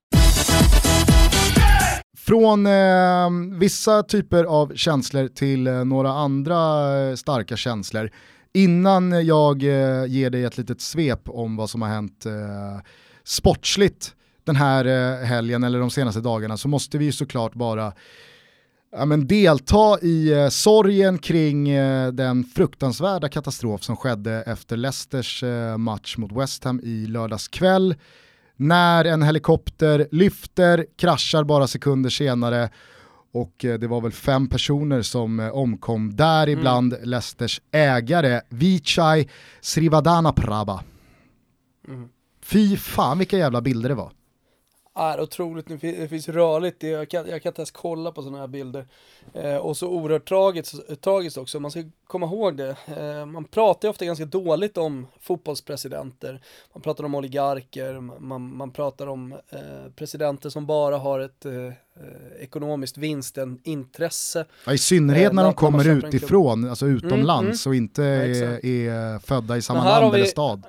[2.18, 6.58] Från eh, vissa typer av känslor till eh, några andra
[7.00, 8.10] eh, starka känslor.
[8.54, 12.80] Innan jag eh, ger dig ett litet svep om vad som har hänt eh,
[13.24, 14.14] sportsligt
[14.44, 17.92] den här eh, helgen eller de senaste dagarna så måste vi ju såklart bara
[18.92, 25.42] ja, men delta i eh, sorgen kring eh, den fruktansvärda katastrof som skedde efter Leicesters
[25.42, 27.94] eh, match mot West Ham i lördags kväll.
[28.56, 32.70] När en helikopter lyfter, kraschar bara sekunder senare
[33.32, 37.08] och eh, det var väl fem personer som eh, omkom, däribland mm.
[37.08, 39.28] Leicesters ägare Vichai
[39.60, 40.82] Srivadanaprabha.
[41.88, 42.08] Mm.
[42.42, 44.12] Fy fan vilka jävla bilder det var
[44.94, 48.46] är otroligt, det finns rörligt, jag kan, jag kan inte ens kolla på sådana här
[48.46, 48.86] bilder.
[49.34, 52.76] Eh, och så oerhört tragiskt, tragiskt också, man ska komma ihåg det.
[52.86, 56.40] Eh, man pratar ju ofta ganska dåligt om fotbollspresidenter,
[56.74, 59.58] man pratar om oligarker, man, man pratar om eh,
[59.96, 61.72] presidenter som bara har ett eh, eh
[62.40, 64.44] ekonomiskt vinstintresse.
[64.66, 67.70] Ja, I synnerhet eh, när de kommer utifrån, alltså utomlands mm, mm.
[67.70, 70.62] och inte är, är, födda i samma land vi, eller stad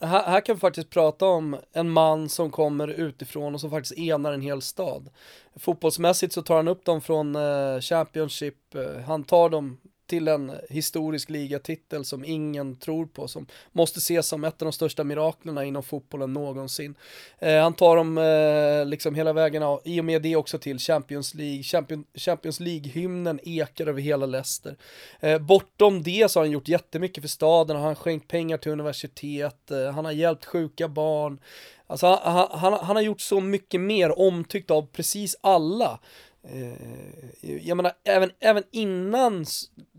[0.00, 3.98] här, här kan vi faktiskt prata om en man som kommer utifrån och som faktiskt
[3.98, 5.08] enar en hel stad.
[5.56, 10.52] Fotbollsmässigt så tar han upp dem från eh, Championship, eh, han tar dem till en
[10.70, 15.64] historisk ligatitel som ingen tror på, som måste ses som ett av de största miraklerna
[15.64, 16.94] inom fotbollen någonsin.
[17.38, 20.78] Eh, han tar dem eh, liksom hela vägen, av, i och med det också till
[20.78, 21.62] Champions League.
[21.62, 24.76] Champion, Champions League-hymnen ekar över hela Leicester.
[25.20, 28.72] Eh, bortom det så har han gjort jättemycket för staden, han har skänkt pengar till
[28.72, 31.38] universitet, eh, han har hjälpt sjuka barn.
[31.86, 35.98] Alltså han, han, han har gjort så mycket mer omtyckt av precis alla.
[36.48, 39.46] Eh, jag menar, även, även innan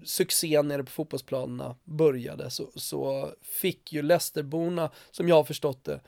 [0.03, 6.01] succén nere på fotbollsplanerna började så, så fick ju Leicesterborna, som jag har förstått det,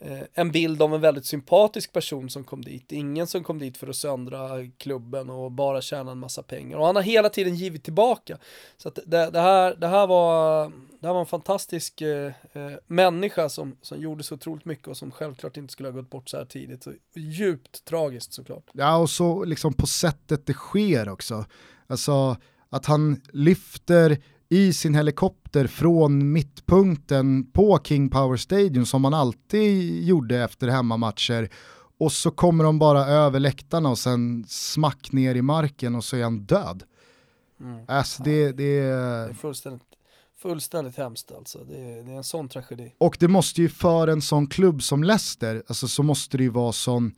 [0.00, 2.92] Eh, en bild av en väldigt sympatisk person som kom dit.
[2.92, 6.78] Ingen som kom dit för att söndra klubben och bara tjäna en massa pengar.
[6.78, 8.38] Och han har hela tiden givit tillbaka.
[8.76, 12.72] Så att det, det här, det, här var, det här var en fantastisk eh, eh,
[12.86, 16.28] människa som, som gjorde så otroligt mycket och som självklart inte skulle ha gått bort
[16.28, 16.82] så här tidigt.
[16.82, 18.64] Så djupt tragiskt såklart.
[18.72, 21.44] Ja, och så liksom på sättet det sker också.
[21.86, 22.36] Alltså
[22.68, 30.04] att han lyfter i sin helikopter från mittpunkten på King Power Stadium som man alltid
[30.04, 31.50] gjorde efter hemmamatcher
[31.98, 36.16] och så kommer de bara över läktarna och sen smack ner i marken och så
[36.16, 36.82] är han död.
[37.60, 37.84] Mm.
[37.88, 39.82] Alltså det, det, det är fullständigt,
[40.42, 41.64] fullständigt hemskt alltså.
[41.64, 42.94] Det är, det är en sån tragedi.
[42.98, 46.50] Och det måste ju för en sån klubb som Leicester, alltså så måste det ju
[46.50, 47.14] vara sån,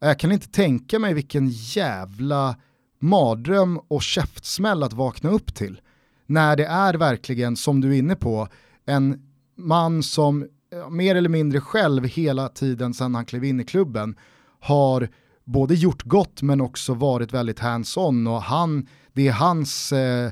[0.00, 2.56] jag kan inte tänka mig vilken jävla
[2.98, 5.80] mardröm och käftsmäll att vakna upp till.
[6.30, 8.48] När det är verkligen, som du är inne på,
[8.86, 9.22] en
[9.56, 14.16] man som eh, mer eller mindre själv hela tiden sedan han klev in i klubben
[14.60, 15.08] har
[15.44, 20.30] både gjort gott men också varit väldigt hands-on och han, det är hans eh,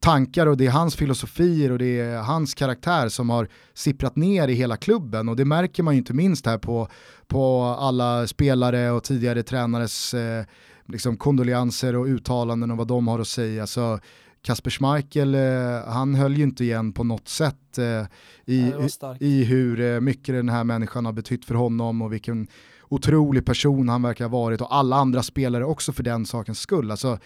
[0.00, 4.48] tankar och det är hans filosofier och det är hans karaktär som har sipprat ner
[4.48, 6.88] i hela klubben och det märker man ju inte minst här på,
[7.26, 10.44] på alla spelare och tidigare tränares eh,
[10.86, 13.66] liksom kondolenser och uttalanden och vad de har att säga.
[13.66, 13.98] Så
[14.44, 18.06] Kasper Schmeichel, eh, han höll ju inte igen på något sätt eh,
[18.44, 18.72] i,
[19.20, 22.46] i hur eh, mycket den här människan har betytt för honom och vilken
[22.88, 26.90] otrolig person han verkar ha varit och alla andra spelare också för den sakens skull.
[26.90, 27.18] Alltså,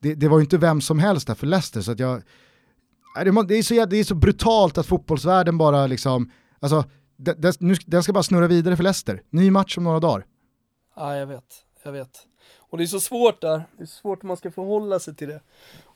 [0.00, 2.22] det, det var ju inte vem som helst där för Leicester så att jag,
[3.14, 6.84] det är så, det är så brutalt att fotbollsvärlden bara liksom, alltså,
[7.16, 7.52] den,
[7.86, 9.22] den ska bara snurra vidare för Leicester.
[9.30, 10.26] Ny match om några dagar.
[10.96, 12.10] Ja, jag vet, jag vet.
[12.70, 15.28] Och det är så svårt där, det är svårt om man ska förhålla sig till
[15.28, 15.40] det.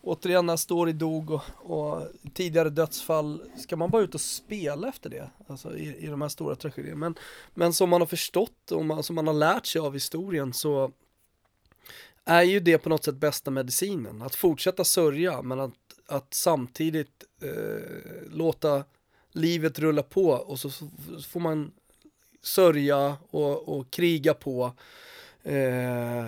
[0.04, 5.10] Återigen när Story dog och, och, tidigare dödsfall, ska man bara ut och spela efter
[5.10, 5.30] det?
[5.46, 6.96] Alltså i, i de här stora tragedierna.
[6.96, 7.14] Men,
[7.54, 10.92] men som man har förstått och man, som man har lärt sig av historien så
[12.24, 14.22] är ju det på något sätt bästa medicinen.
[14.22, 15.72] Att fortsätta sörja men att,
[16.06, 18.84] att samtidigt eh, låta
[19.32, 20.90] livet rulla på och så, så
[21.28, 21.72] får man
[22.42, 24.72] sörja och, och kriga på
[25.44, 26.26] Eh,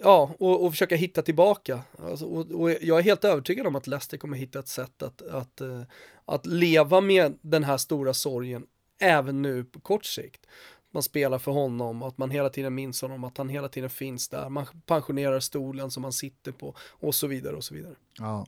[0.00, 1.80] ja, och, och, försöka hitta tillbaka.
[1.98, 5.22] Alltså, och, och, jag är helt övertygad om att Leicester kommer hitta ett sätt att,
[5.22, 5.82] att, uh,
[6.24, 8.66] att leva med den här stora sorgen
[9.00, 10.46] även nu på kort sikt.
[10.92, 14.28] Man spelar för honom, att man hela tiden minns honom, att han hela tiden finns
[14.28, 14.48] där.
[14.48, 17.94] Man pensionerar stolen som han sitter på och så vidare och så vidare.
[18.18, 18.46] Ja.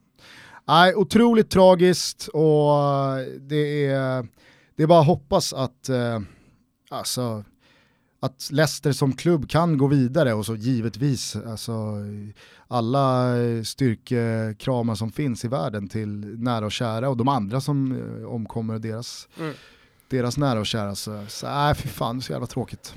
[0.65, 2.73] Nej, otroligt tragiskt och
[3.19, 4.27] eh, det är,
[4.77, 6.21] det är bara att hoppas att eh,
[6.89, 7.45] alltså,
[8.21, 11.73] att Leicester som klubb kan gå vidare och så givetvis alltså,
[12.69, 18.29] alla styrkekramar som finns i världen till nära och kära och de andra som eh,
[18.29, 19.55] omkommer deras, mm.
[20.09, 20.95] deras nära och kära.
[20.95, 22.95] Så, så äh, fy fan, så jävla tråkigt.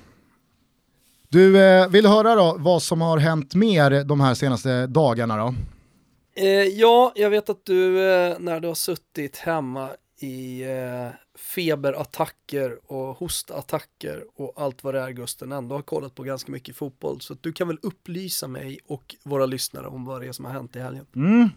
[1.29, 5.53] Du, eh, vill höra då vad som har hänt mer de här senaste dagarna då?
[6.35, 11.09] Eh, ja, jag vet att du eh, när du har suttit hemma i eh,
[11.41, 16.75] feberattacker och hostattacker och allt vad det är Gusten ändå har kollat på ganska mycket
[16.75, 17.21] fotboll.
[17.21, 20.51] Så du kan väl upplysa mig och våra lyssnare om vad det är som har
[20.51, 21.05] hänt i helgen.
[21.15, 21.49] Mm.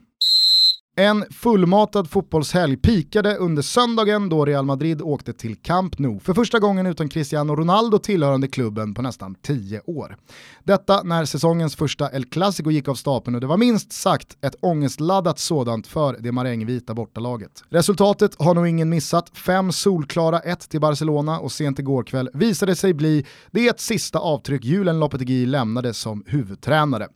[0.96, 6.58] En fullmatad fotbollshelg pikade under söndagen då Real Madrid åkte till Camp Nou för första
[6.58, 10.16] gången utan Cristiano Ronaldo tillhörande klubben på nästan 10 år.
[10.64, 14.54] Detta när säsongens första El Clasico gick av stapeln och det var minst sagt ett
[14.60, 17.62] ångestladdat sådant för det marängvita bortalaget.
[17.68, 22.76] Resultatet har nog ingen missat, fem solklara 1 till Barcelona och sent igår kväll visade
[22.76, 27.08] sig bli det sista avtryck Julen Lopetegui lämnade som huvudtränare.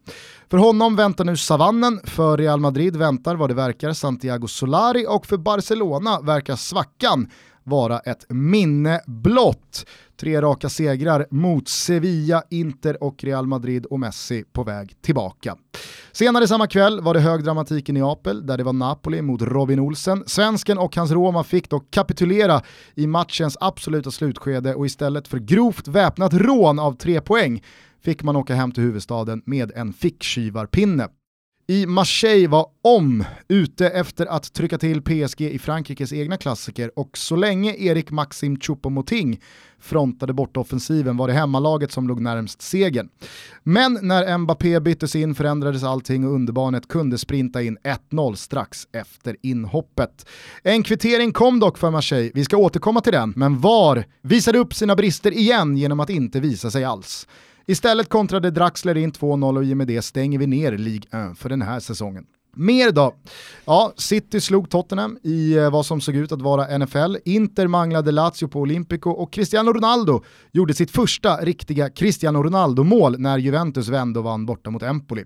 [0.51, 5.27] För honom väntar nu savannen, för Real Madrid väntar vad det verkar Santiago Solari och
[5.27, 7.29] för Barcelona verkar svackan
[7.65, 9.87] vara ett minne blott.
[10.21, 15.57] Tre raka segrar mot Sevilla, Inter och Real Madrid och Messi på väg tillbaka.
[16.13, 19.81] Senare samma kväll var det hög dramatik i Neapel där det var Napoli mot Robin
[19.81, 20.25] Olsen.
[20.27, 22.63] Svensken och hans Roma fick dock kapitulera
[22.95, 27.63] i matchens absoluta slutskede och istället för grovt väpnat rån av tre poäng
[28.01, 31.09] fick man åka hem till huvudstaden med en ficktjuvarpinne
[31.71, 37.19] i Marseille var om ute efter att trycka till PSG i Frankrikes egna klassiker och
[37.19, 39.41] så länge Erik Maxim Choupo-Moting
[39.79, 43.09] frontade bortoffensiven var det hemmalaget som låg närmst segern.
[43.63, 47.79] Men när Mbappé byttes in förändrades allting och underbarnet kunde sprinta in
[48.11, 50.27] 1-0 strax efter inhoppet.
[50.63, 54.75] En kvittering kom dock för Marseille, vi ska återkomma till den, men VAR visade upp
[54.75, 57.27] sina brister igen genom att inte visa sig alls.
[57.71, 61.39] Istället kontrade Draxler in 2-0 och i och med det stänger vi ner Ligue 1
[61.39, 62.27] för den här säsongen.
[62.59, 63.15] Mer då?
[63.65, 67.17] Ja, City slog Tottenham i eh, vad som såg ut att vara NFL.
[67.25, 73.39] Inter manglade Lazio på Olympico och Cristiano Ronaldo gjorde sitt första riktiga Cristiano Ronaldo-mål när
[73.39, 75.25] Juventus vände och vann borta mot Empoli.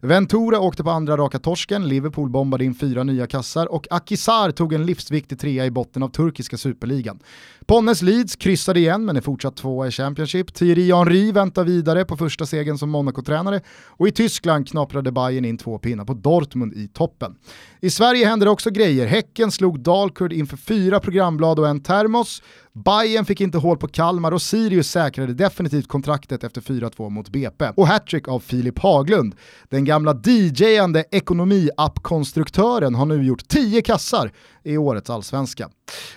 [0.00, 4.72] Ventura åkte på andra raka torsken, Liverpool bombade in fyra nya kassar och Akisar tog
[4.72, 7.18] en livsviktig trea i botten av turkiska superligan.
[7.66, 10.54] Ponnes Leeds kryssade igen men är fortsatt tvåa i Championship.
[10.54, 15.58] Thierry Henry väntar vidare på första segern som Monaco-tränare och i Tyskland knaprade Bayern in
[15.58, 17.34] två pinnar på Dortmund i toppen.
[17.80, 19.06] I Sverige händer det också grejer.
[19.06, 22.42] Häcken slog Dalkurd inför fyra programblad och en termos.
[22.84, 27.70] Bayern fick inte hål på Kalmar och Sirius säkrade definitivt kontraktet efter 4-2 mot BP.
[27.76, 29.34] Och hattrick av Filip Haglund.
[29.68, 34.32] Den gamla DJ-ande ekonomi-app-konstruktören har nu gjort 10 kassar
[34.64, 35.68] i årets allsvenska.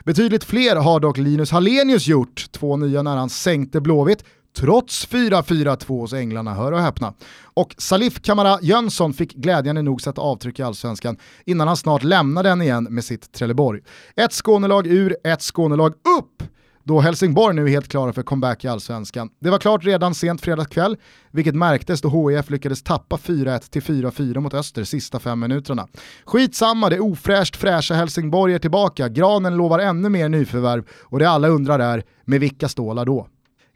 [0.04, 5.88] Betydligt fler har dock Linus Hallenius gjort, två nya när han sänkte Blåvitt, trots 4-4-2
[5.88, 7.14] hos Änglarna, hör och häpna.
[7.54, 12.44] Och Salif Kamara Jönsson fick glädjande nog sätta avtryck i allsvenskan innan han snart lämnar
[12.44, 13.82] den igen med sitt Trelleborg.
[14.16, 16.44] Ett Skånelag ur, ett Skånelag upp!
[16.84, 19.30] då Helsingborg nu är helt klara för comeback i allsvenskan.
[19.40, 20.98] Det var klart redan sent fredagskväll,
[21.32, 25.88] vilket märktes då HIF lyckades tappa 4-1 till 4-4 mot Öster sista fem minuterna.
[26.26, 31.48] Skitsamma, det ofräscht fräscha Helsingborg är tillbaka, granen lovar ännu mer nyförvärv och det alla
[31.48, 33.28] undrar är, med vilka stålar då?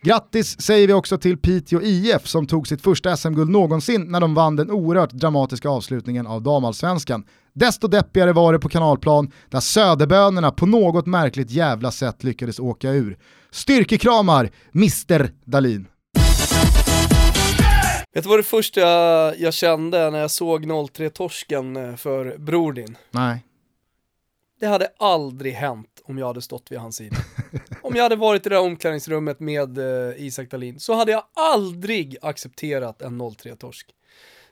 [0.05, 4.33] Grattis säger vi också till Piteå IF som tog sitt första SM-guld någonsin när de
[4.33, 7.23] vann den oerhört dramatiska avslutningen av damallsvenskan.
[7.53, 12.91] Desto deppigare var det på kanalplan där Söderbönerna på något märkligt jävla sätt lyckades åka
[12.91, 13.17] ur.
[13.51, 15.87] Styrkekramar, Mr Dalin.
[18.13, 18.79] Vet du vad det första
[19.35, 22.97] jag, kände när jag såg 0-3-torsken eh, för Bror din?
[23.11, 23.45] Nej.
[24.59, 27.17] Det hade aldrig hänt om jag hade stått vid hans sida.
[27.81, 31.23] om jag hade varit i det där omklädningsrummet med uh, Isak Dahlin så hade jag
[31.33, 33.87] aldrig accepterat en 0-3-torsk.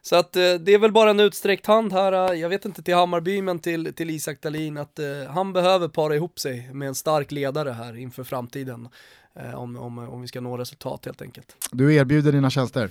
[0.02, 2.84] Så att uh, det är väl bara en utsträckt hand här, uh, jag vet inte
[2.84, 6.96] till Hammarby men till, till Isak Dahlin att han behöver para ihop sig med en
[6.96, 8.90] stark ledare här inför framtiden.
[9.56, 11.56] om, om, om vi ska nå resultat helt enkelt.
[11.72, 12.90] Du erbjuder dina tjänster?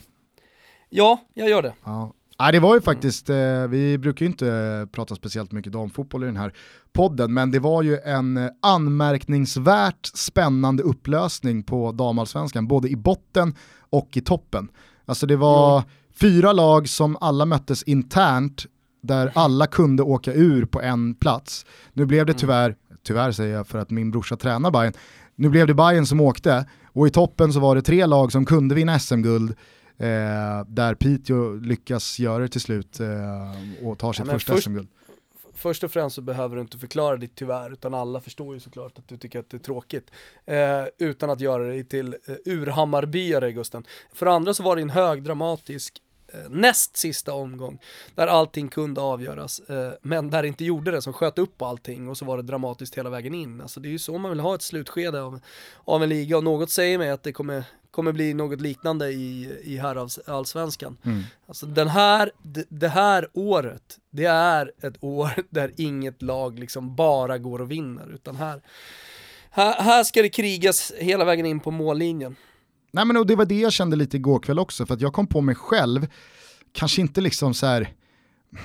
[0.89, 1.75] Ja, jag gör det.
[1.85, 2.13] Ja.
[2.43, 6.27] Nej, det var ju faktiskt, eh, vi brukar ju inte prata speciellt mycket damfotboll i
[6.27, 6.53] den här
[6.93, 13.55] podden, men det var ju en anmärkningsvärt spännande upplösning på damallsvenskan, både i botten
[13.91, 14.69] och i toppen.
[15.07, 15.89] Alltså det var mm.
[16.21, 18.67] fyra lag som alla möttes internt,
[19.03, 21.67] där alla kunde åka ur på en plats.
[21.93, 22.41] Nu blev det mm.
[22.41, 22.77] tyvärr,
[23.07, 24.93] tyvärr säger jag för att min brorsa tränar Bayern,
[25.37, 28.45] nu blev det Bayern som åkte, och i toppen så var det tre lag som
[28.45, 29.55] kunde vinna SM-guld,
[29.99, 34.89] Eh, där Piteå lyckas göra det till slut eh, och tar sitt ja, första SM-guld.
[35.55, 38.99] Först och främst så behöver du inte förklara det tyvärr, utan alla förstår ju såklart
[38.99, 40.11] att du tycker att det är tråkigt.
[40.47, 43.85] Eh, utan att göra det till eh, urhammarbyare Gusten.
[44.13, 47.79] För andra så var det en högdramatisk eh, näst sista omgång
[48.15, 52.09] där allting kunde avgöras eh, men där det inte gjorde det som sköt upp allting
[52.09, 53.61] och så var det dramatiskt hela vägen in.
[53.61, 55.41] Alltså det är ju så man vill ha ett slutskede av,
[55.85, 59.59] av en liga och något säger mig att det kommer kommer bli något liknande i,
[59.63, 60.97] i herrallsvenskan.
[61.03, 61.23] Mm.
[61.47, 66.97] Alltså den här, det, det här året, det är ett år där inget lag liksom
[66.97, 68.63] bara går och vinner, utan här,
[69.51, 72.37] här, här ska det krigas hela vägen in på mållinjen.
[72.93, 75.13] Nej men och det var det jag kände lite igår kväll också, för att jag
[75.13, 76.07] kom på mig själv,
[76.73, 77.89] kanske inte liksom så här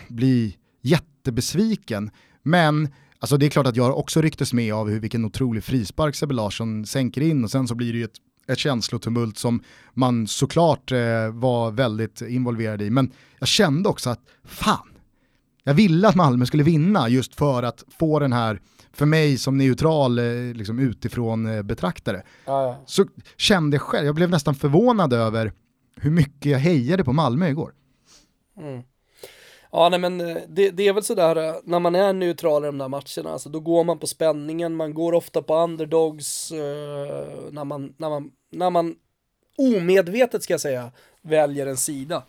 [0.07, 2.11] bli jättebesviken,
[2.43, 6.15] men Alltså det är klart att jag också rycktes med av hur, vilken otrolig frispark
[6.15, 10.27] Sebbe Larsson sänker in och sen så blir det ju ett ett känslotumult som man
[10.27, 10.97] såklart eh,
[11.31, 12.89] var väldigt involverad i.
[12.89, 14.89] Men jag kände också att fan,
[15.63, 18.61] jag ville att Malmö skulle vinna just för att få den här,
[18.93, 22.83] för mig som neutral eh, liksom utifrån eh, betraktare, ja, ja.
[22.85, 23.05] så
[23.37, 25.53] kände jag själv, jag blev nästan förvånad över
[25.95, 27.73] hur mycket jag hejade på Malmö igår.
[28.59, 28.83] Mm.
[29.71, 30.17] Ja, nej men
[30.47, 33.59] det, det, är väl sådär när man är neutral i de där matcherna, alltså då
[33.59, 36.57] går man på spänningen, man går ofta på underdogs, eh,
[37.51, 38.95] när, man, när, man, när man
[39.57, 40.91] omedvetet ska jag säga
[41.21, 42.23] väljer en sida.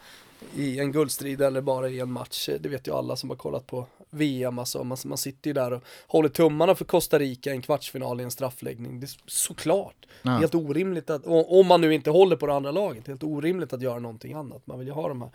[0.56, 2.48] i en guldstrid eller bara i en match.
[2.60, 5.72] Det vet ju alla som har kollat på VM, alltså man, man sitter ju där
[5.72, 9.00] och håller tummarna för Costa Rica i en kvartsfinal i en straffläggning.
[9.00, 10.06] Det är såklart.
[10.22, 10.30] Ja.
[10.30, 13.82] Helt orimligt att, om man nu inte håller på det andra laget, helt orimligt att
[13.82, 14.66] göra någonting annat.
[14.66, 15.30] Man vill ju ha de här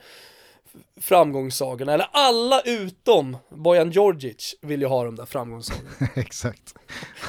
[1.01, 5.89] framgångssagorna, eller alla utom Bojan Djordjic vill ju ha de där framgångssagorna.
[6.15, 6.75] Exakt.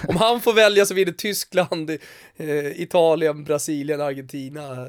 [0.09, 1.91] Om han får välja så blir det Tyskland,
[2.37, 4.89] eh, Italien, Brasilien, Argentina, eh,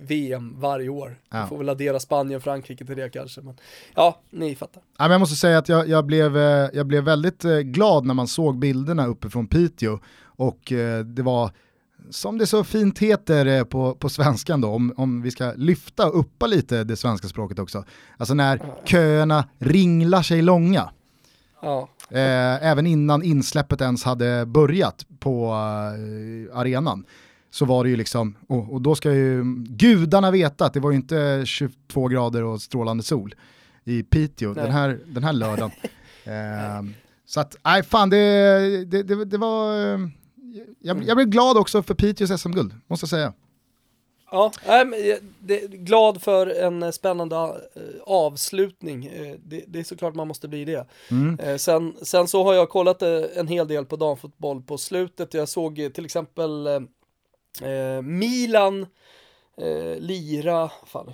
[0.00, 1.18] VM varje år.
[1.30, 1.42] Ja.
[1.42, 3.40] Vi får väl addera Spanien, Frankrike till det kanske.
[3.40, 3.56] Men
[3.94, 4.82] ja, ni fattar.
[4.98, 8.14] Ja, men jag måste säga att jag, jag, blev, eh, jag blev väldigt glad när
[8.14, 9.98] man såg bilderna uppifrån Piteå
[10.36, 11.50] och eh, det var
[12.10, 16.08] som det så fint heter eh, på, på svenskan då, om, om vi ska lyfta
[16.08, 17.84] och uppa lite det svenska språket också.
[18.16, 20.90] Alltså när köerna ringlar sig långa.
[21.62, 21.88] Ja.
[22.10, 25.52] Eh, även innan insläppet ens hade börjat på
[26.50, 27.04] eh, arenan
[27.50, 30.90] så var det ju liksom, och, och, då ska ju gudarna veta att det var
[30.90, 33.34] ju inte 22 grader och strålande sol
[33.84, 35.70] i Piteå den här, den här lördagen.
[36.24, 36.82] eh,
[37.26, 39.98] så att, nej fan det, det, det, det var eh,
[40.80, 43.32] jag, jag blev glad också för Piteås SM-guld, måste jag säga.
[44.30, 49.10] Ja, äh, det, glad för en spännande äh, avslutning.
[49.44, 50.86] Det, det, är såklart man måste bli det.
[51.10, 51.58] Mm.
[51.58, 55.34] Sen, sen så har jag kollat en hel del på damfotboll på slutet.
[55.34, 56.68] Jag såg till exempel
[58.02, 58.86] Milan
[59.98, 61.12] lira, fan,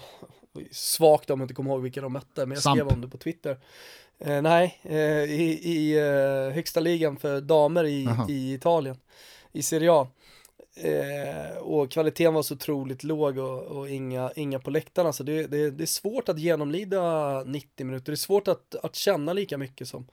[0.71, 2.77] svagt om jag inte kommer ihåg vilka de mötte, men jag Samp.
[2.77, 3.59] skrev om det på Twitter.
[4.43, 4.81] nej,
[5.29, 6.01] i, i
[6.55, 8.97] högsta ligan för damer i, i Italien
[9.53, 10.09] i Serie A.
[10.75, 15.47] Eh, och kvaliteten var så otroligt låg och, och, inga, inga på läktarna så det,
[15.47, 19.59] det, det, är svårt att genomlida 90 minuter, det är svårt att, att känna lika
[19.59, 20.07] mycket som,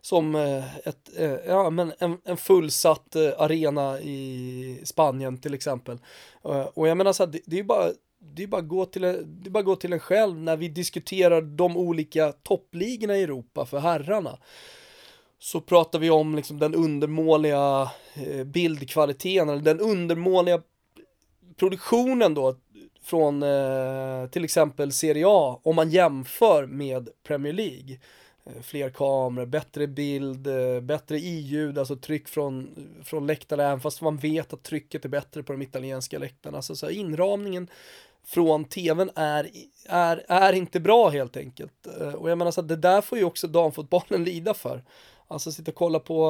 [0.00, 5.98] som eh, ett, eh, ja, men en, en fullsatt eh, arena i Spanien till exempel.
[6.44, 9.02] Eh, och jag menar så här, det, det är bara det är bara gå till
[9.02, 13.66] det är bara gå till en själv när vi diskuterar de olika toppligorna i Europa
[13.66, 14.38] för herrarna
[15.38, 20.62] så pratar vi om liksom den undermåliga eh, bildkvaliteten, eller den undermåliga
[21.56, 22.56] produktionen då
[23.02, 27.98] från eh, till exempel Serie A om man jämför med Premier League.
[28.46, 30.48] Eh, fler kameror, bättre bild,
[30.82, 32.68] bättre i-ljud, alltså tryck från,
[33.04, 36.56] från läktarna, även fast man vet att trycket är bättre på de italienska läktarna.
[36.56, 37.68] Alltså, så inramningen
[38.24, 39.50] från tvn är,
[39.88, 41.86] är, är inte bra helt enkelt.
[42.16, 44.82] Och jag menar så att det där får ju också damfotbollen lida för.
[45.30, 46.26] Alltså sitta och kolla på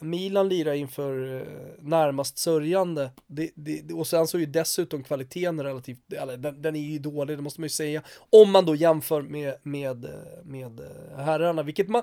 [0.00, 1.42] eh, Milan lira inför eh,
[1.78, 3.10] närmast sörjande.
[3.26, 6.98] Det, det, och sen så är ju dessutom kvaliteten relativt, eller den, den, är ju
[6.98, 8.02] dålig, det måste man ju säga.
[8.30, 10.80] Om man då jämför med, med, eh, med
[11.16, 12.02] herrarna, vilket man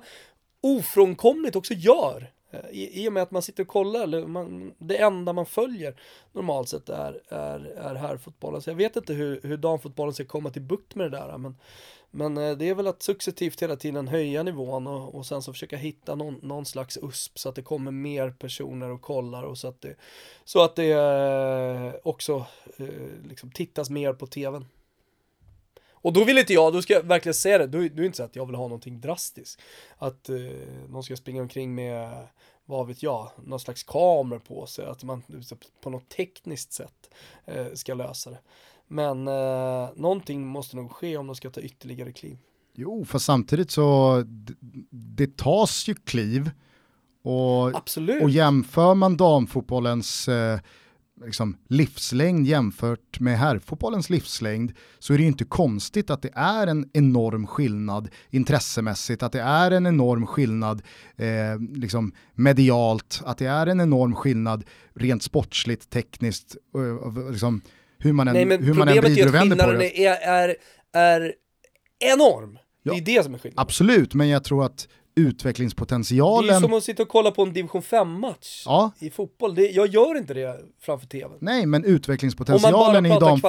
[0.62, 2.32] ofrånkomligt också gör.
[2.72, 5.96] I, I och med att man sitter och kollar, eller man, det enda man följer
[6.32, 8.62] normalt sett är, är, är herrfotbollen.
[8.62, 11.38] Så jag vet inte hur, hur damfotbollen ska komma till bukt med det där.
[11.38, 11.56] Men
[12.12, 15.54] men eh, det är väl att successivt hela tiden höja nivån och, och sen så
[15.54, 19.58] försöka hitta någon, någon slags USP så att det kommer mer personer och kollar och
[19.58, 19.96] så att det,
[20.44, 22.46] så att det eh, också
[22.78, 22.88] eh,
[23.28, 24.66] liksom tittas mer på tvn.
[26.02, 28.06] Och då vill inte jag, då ska jag verkligen säga det, då, då är det
[28.06, 29.62] inte så att jag vill ha någonting drastiskt.
[29.98, 30.36] Att eh,
[30.90, 32.28] någon ska springa omkring med,
[32.66, 37.10] vad vet jag, någon slags kameror på sig, att man liksom, på något tekniskt sätt
[37.46, 38.40] eh, ska lösa det.
[38.92, 42.38] Men eh, någonting måste nog ske om de ska ta ytterligare kliv.
[42.76, 44.24] Jo, för samtidigt så
[44.92, 46.52] det tas ju kliv
[47.24, 48.24] och, Absolut.
[48.24, 50.60] och jämför man damfotbollens eh,
[51.26, 56.68] liksom, livslängd jämfört med herrfotbollens livslängd så är det ju inte konstigt att det är
[56.68, 60.82] en enorm skillnad intressemässigt, att det är en enorm skillnad
[61.16, 64.64] eh, liksom medialt, att det är en enorm skillnad
[64.94, 67.62] rent sportsligt, tekniskt, eh, liksom,
[68.00, 70.06] hur man än, Nej, men hur man än vrider och vänder på det.
[70.06, 70.56] Är, är,
[70.94, 71.34] är
[72.00, 72.58] enorm.
[72.84, 73.62] Ja, det är det som är skillnaden.
[73.62, 76.48] Absolut, men jag tror att utvecklingspotentialen...
[76.48, 78.92] Det är som att sitta och kolla på en division 5-match ja.
[79.00, 79.56] i fotboll.
[79.56, 81.36] Det, jag gör inte det framför tv.
[81.40, 83.42] Nej, men utvecklingspotentialen, i dam,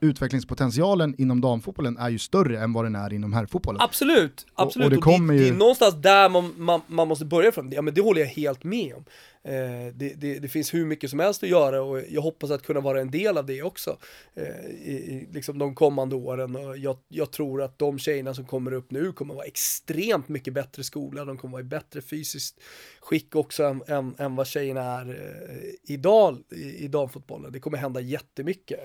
[0.00, 3.80] utvecklingspotentialen inom damfotbollen är ju större än vad den är inom herrfotbollen.
[3.82, 4.86] Absolut, absolut.
[4.86, 5.42] Och, och det, och det, ju...
[5.42, 7.70] det, är någonstans där man, man, man måste börja ifrån.
[7.72, 9.04] Ja, men det håller jag helt med om.
[9.44, 12.62] Eh, det, det, det, finns hur mycket som helst att göra och jag hoppas att
[12.62, 13.98] kunna vara en del av det också.
[14.34, 18.44] Eh, i, i, liksom de kommande åren och jag, jag, tror att de tjejerna som
[18.44, 22.60] kommer upp nu kommer vara extremt mycket bättre skola, de kommer vara i bättre fysiskt
[23.02, 27.52] skick också än, än, än vad tjejerna är eh, idag i, i damfotbollen.
[27.52, 28.80] Det kommer hända jättemycket.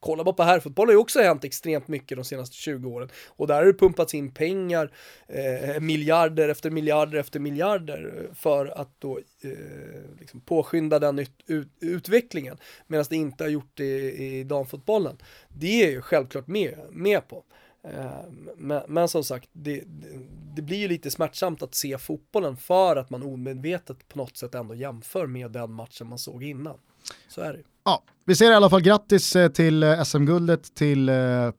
[0.00, 3.08] Kolla bara på herrfotboll, det har ju också hänt extremt mycket de senaste 20 åren
[3.28, 4.92] och där har det pumpats in pengar,
[5.26, 9.50] eh, miljarder efter miljarder efter miljarder eh, för att då eh,
[10.20, 12.56] liksom påskynda den ut, ut, utvecklingen
[12.86, 15.16] medan det inte har gjort det i, i damfotbollen.
[15.48, 17.44] Det är ju självklart med, med på.
[18.56, 19.82] Men, men, som sagt, det,
[20.54, 24.54] det, blir ju lite smärtsamt att se fotbollen för att man omedvetet på något sätt
[24.54, 26.76] ändå jämför med den matchen man såg innan.
[27.28, 31.10] Så är det Ja, vi säger i alla fall grattis till SM-guldet till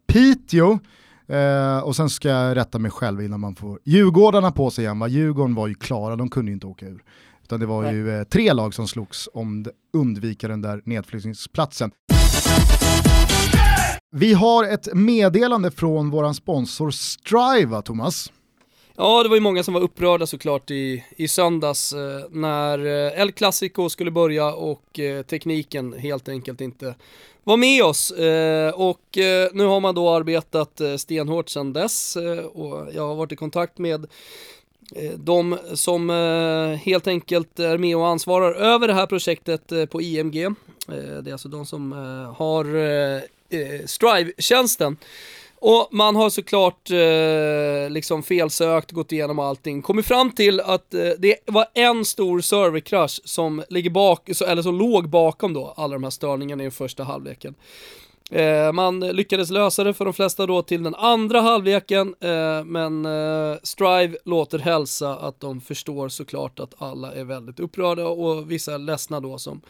[0.08, 0.80] Piteå.
[1.28, 5.00] Eh, och sen ska jag rätta mig själv innan man får Djurgårdarna på sig igen.
[5.00, 5.08] Va?
[5.08, 7.04] Djurgården var ju klara, de kunde ju inte åka ur.
[7.44, 7.96] Utan det var Nej.
[7.96, 11.92] ju eh, tre lag som slogs om undvika den där nedflyttningsplatsen.
[14.16, 18.32] Vi har ett meddelande från vår sponsor Striva, Thomas.
[18.96, 23.22] Ja, det var ju många som var upprörda såklart i, i söndags eh, när eh,
[23.22, 26.96] El Clasico skulle börja och eh, tekniken helt enkelt inte
[27.44, 28.12] var med oss.
[28.12, 33.08] Eh, och eh, nu har man då arbetat eh, stenhårt sedan dess eh, och jag
[33.08, 34.06] har varit i kontakt med
[34.96, 40.02] eh, de som eh, helt enkelt är med och ansvarar över det här projektet på
[40.02, 40.50] IMG.
[41.24, 41.92] Det är alltså de som
[42.38, 42.66] har
[43.54, 44.98] Eh, Strive-tjänsten.
[45.66, 51.10] Och man har såklart eh, liksom felsökt, gått igenom allting, kommit fram till att eh,
[51.18, 56.04] det var en stor serverkrasch som, ligger bak, eller som låg bakom då alla de
[56.04, 57.56] här störningarna i första halvleken.
[58.34, 63.06] Eh, man lyckades lösa det för de flesta då till den andra halvleken, eh, men
[63.06, 68.74] eh, Strive låter hälsa att de förstår såklart att alla är väldigt upprörda och vissa
[68.74, 69.62] är ledsna då som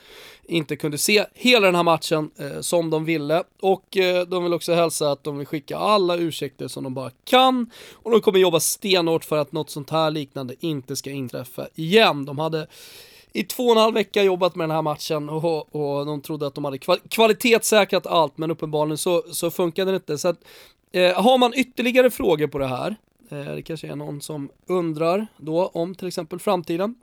[0.43, 3.43] inte kunde se hela den här matchen som de ville.
[3.61, 3.97] Och
[4.27, 8.11] de vill också hälsa att de vill skicka alla ursäkter som de bara kan och
[8.11, 12.25] de kommer jobba stenhårt för att något sånt här liknande inte ska inträffa igen.
[12.25, 12.67] De hade
[13.33, 16.47] i två och en halv vecka jobbat med den här matchen och, och de trodde
[16.47, 20.17] att de hade kval kvalitetssäkrat allt men uppenbarligen så, så funkade det inte.
[20.17, 20.37] Så att,
[20.91, 22.95] eh, har man ytterligare frågor på det här,
[23.29, 26.95] eh, det kanske är någon som undrar då om till exempel framtiden,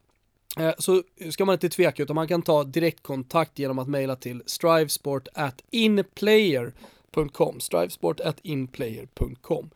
[0.59, 4.43] eh, så ska man inte tveka utan man kan ta direktkontakt genom att mejla till
[4.47, 9.71] strivesport at inplayer.com strivesport at inplayer.com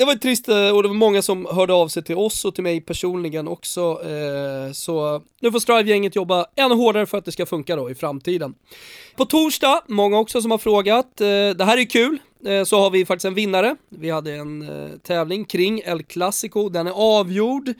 [0.00, 2.54] det var trist eh, och det var många som hörde av sig till oss och
[2.54, 3.80] till mig personligen också.
[3.80, 7.94] Eh, så nu får Strive-gänget jobba ännu hårdare för att det ska funka då i
[7.94, 8.54] framtiden.
[9.16, 12.90] På torsdag, många också som har frågat, eh, det här är kul, eh, så har
[12.90, 13.76] vi faktiskt en vinnare.
[13.88, 17.74] Vi hade en eh, tävling kring El Clasico, den är avgjord.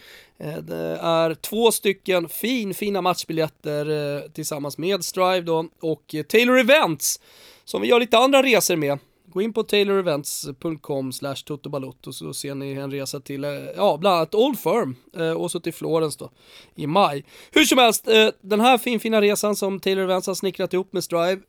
[0.63, 7.21] Det är två stycken fin, fina matchbiljetter tillsammans med Strive då och Taylor Events
[7.65, 8.99] som vi gör lite andra resor med.
[9.33, 14.17] Gå in på taylorevents.com slash totobalotto så ser ni en resa till, eh, ja, bland
[14.17, 16.31] annat Old Firm eh, och så till Florens då
[16.75, 17.25] i maj.
[17.51, 21.05] Hur som helst, eh, den här finfina resan som Taylor Events har snickrat ihop med
[21.05, 21.41] Strive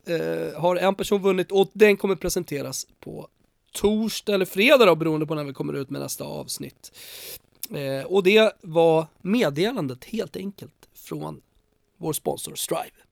[0.56, 3.28] har en person vunnit och den kommer presenteras på
[3.72, 6.92] torsdag eller fredag då, beroende på när vi kommer ut med nästa avsnitt.
[8.06, 11.40] och det var meddelandet helt enkelt från
[11.96, 13.11] vår sponsor Strive.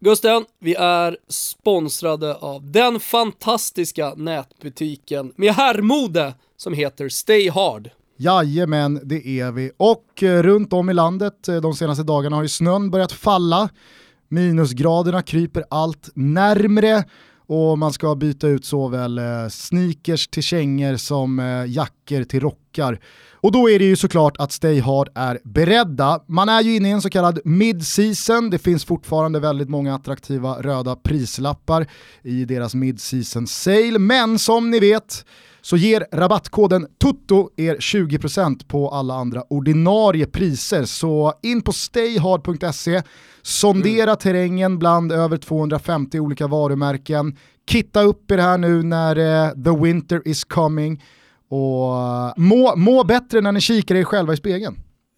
[0.00, 7.90] Gusten, vi är sponsrade av den fantastiska nätbutiken med herrmode som heter Stay Hard.
[8.16, 9.70] Jajamän, det är vi.
[9.76, 13.68] Och eh, runt om i landet eh, de senaste dagarna har ju snön börjat falla.
[14.28, 17.04] Minusgraderna kryper allt närmre
[17.46, 21.38] och man ska byta ut såväl eh, sneakers till kängor som
[21.68, 22.40] jackor till
[22.74, 23.00] rockar.
[23.34, 26.20] Och då är det ju såklart att Stay Hard är beredda.
[26.26, 30.62] Man är ju inne i en så kallad mid-season, det finns fortfarande väldigt många attraktiva
[30.62, 31.86] röda prislappar
[32.22, 35.24] i deras mid-season sale, men som ni vet
[35.60, 40.84] så ger rabattkoden TUTTO er 20% på alla andra ordinarie priser.
[40.84, 43.02] Så in på stayhard.se,
[43.42, 44.16] sondera mm.
[44.16, 47.36] terrängen bland över 250 olika varumärken,
[47.70, 51.00] kitta upp er här nu när uh, the winter is coming
[51.48, 51.92] och
[52.36, 54.76] må, må bättre när ni kikar er själva i spegeln.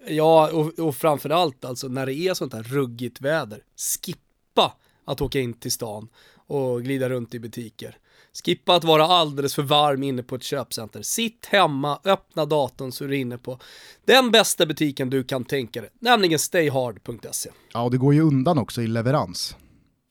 [0.09, 4.72] Ja, och, och framförallt alltså när det är sånt här ruggigt väder, skippa
[5.05, 6.09] att åka in till stan
[6.47, 7.97] och glida runt i butiker.
[8.45, 11.03] Skippa att vara alldeles för varm inne på ett köpcenter.
[11.03, 13.59] Sitt hemma, öppna datorn så är du inne på
[14.05, 17.51] den bästa butiken du kan tänka dig, nämligen stayhard.se.
[17.72, 19.57] Ja, och det går ju undan också i leverans.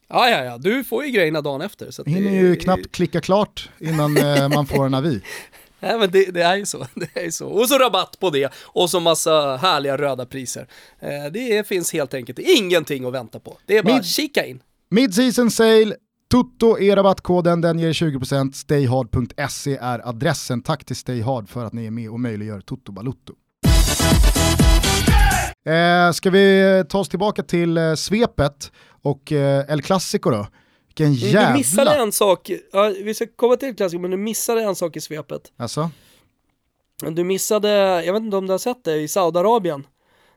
[0.07, 1.91] Ja, ja, ja, du får ju grejerna dagen efter.
[1.91, 2.38] Så hinner det...
[2.38, 5.22] ju knappt klicka klart innan eh, man får en avi.
[5.86, 7.47] Nej men det, det, är ju så, det är så.
[7.47, 10.67] Och så rabatt på det och så massa härliga röda priser.
[10.99, 13.57] Eh, det finns helt enkelt ingenting att vänta på.
[13.65, 14.59] Det är bara Mid kika in.
[14.89, 15.95] Mid-season sale,
[16.31, 20.61] Tutto är rabattkoden, den ger 20%, stayhard.se är adressen.
[20.61, 23.33] Tack till Stayhard för att ni är med och möjliggör Toto Balutto.
[25.65, 28.71] Eh, ska vi ta oss tillbaka till eh, svepet
[29.01, 30.47] och eh, El Clasico då?
[30.99, 31.51] Vilken jävla...
[31.51, 34.95] Du missade en sak, ja, vi ska komma till klassiker, men du missade en sak
[34.95, 35.51] i svepet.
[35.57, 35.89] Alltså?
[37.11, 37.69] Du missade,
[38.05, 39.87] jag vet inte om du har sett det, i Saudiarabien.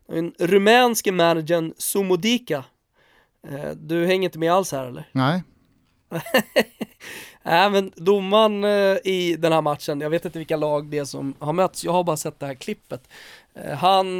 [0.09, 2.64] Den rumänske managern Sumodika.
[3.48, 5.09] Eh, du hänger inte med alls här eller?
[5.12, 5.42] Nej.
[7.42, 11.04] Nej men domaren eh, i den här matchen, jag vet inte vilka lag det är
[11.04, 13.09] som har mötts, jag har bara sett det här klippet.
[13.54, 14.18] Eh, han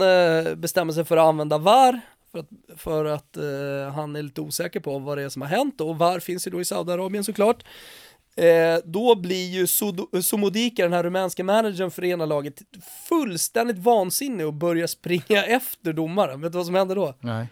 [0.57, 2.01] bestämmer sig för att använda VAR,
[2.33, 5.49] för att, för att eh, han är lite osäker på vad det är som har
[5.49, 7.64] hänt och VAR finns ju då i Saudiarabien såklart.
[8.37, 9.66] Eh, då blir ju
[10.22, 12.62] Somodika, den här rumänska managern för ena laget,
[13.09, 16.41] fullständigt vansinnig och börjar springa efter domaren.
[16.41, 17.14] Vet du vad som händer då?
[17.20, 17.47] Nej.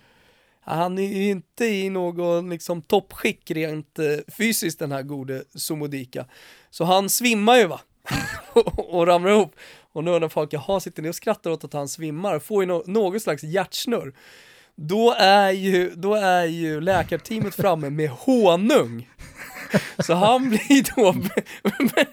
[0.61, 6.27] Han är ju inte i någon liksom toppskick rent eh, fysiskt den här gode Somodika.
[6.70, 7.81] Så han svimmar ju va,
[8.77, 9.55] och ramlar ihop.
[9.93, 12.66] Och nu när folk, jaha, sitter ni och skrattar åt att han svimmar, får ju
[12.66, 14.14] no något slags hjärtsnurr.
[14.79, 19.09] Då är ju, då är ju läkarteamet framme med honung
[19.99, 21.14] så han blir då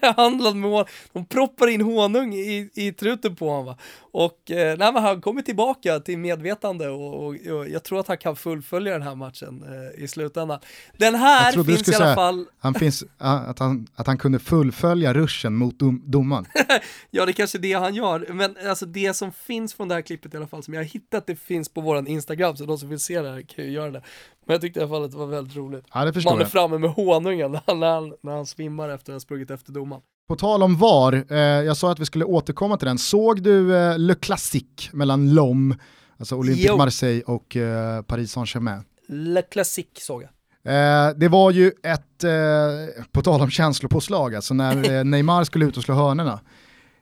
[0.00, 0.86] behandlad med.
[1.12, 3.66] De proppar in honung i, i truten på honom.
[3.66, 3.76] Va?
[4.14, 8.18] Och eh, nej, han kommer tillbaka till medvetande och, och, och, jag tror att han
[8.18, 9.64] kan fullfölja den här matchen
[9.96, 10.60] eh, i slutändan.
[10.96, 12.46] Den här finns i alla säga, fall...
[12.58, 16.46] Han finns, att, han, att han kunde fullfölja ruschen mot dom, domaren.
[17.10, 18.26] ja, det är kanske är det han gör.
[18.32, 20.86] Men alltså det som finns från det här klippet i alla fall, som jag har
[20.86, 23.70] hittat, det finns på vår Instagram, så de som vill se det här kan ju
[23.70, 24.02] göra det.
[24.46, 25.84] Men jag tyckte i alla fall att det var väldigt roligt.
[25.94, 28.88] Ja, det förstår Man är framme med honungen när han, när han, när han svimmar
[28.88, 30.02] efter att ha sprungit efter domaren.
[30.28, 32.98] På tal om VAR, eh, jag sa att vi skulle återkomma till den.
[32.98, 35.74] Såg du eh, Le Classique mellan LOM,
[36.18, 36.76] alltså Olympique jo.
[36.76, 38.84] Marseille och eh, Paris Saint-Germain?
[39.08, 40.30] Le Classique såg jag.
[40.66, 45.64] Eh, det var ju ett, eh, på tal om känslopåslag, alltså när eh, Neymar skulle
[45.64, 46.40] ut och slå hörnerna.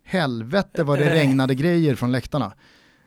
[0.04, 2.52] Helvete vad det regnade grejer från läktarna.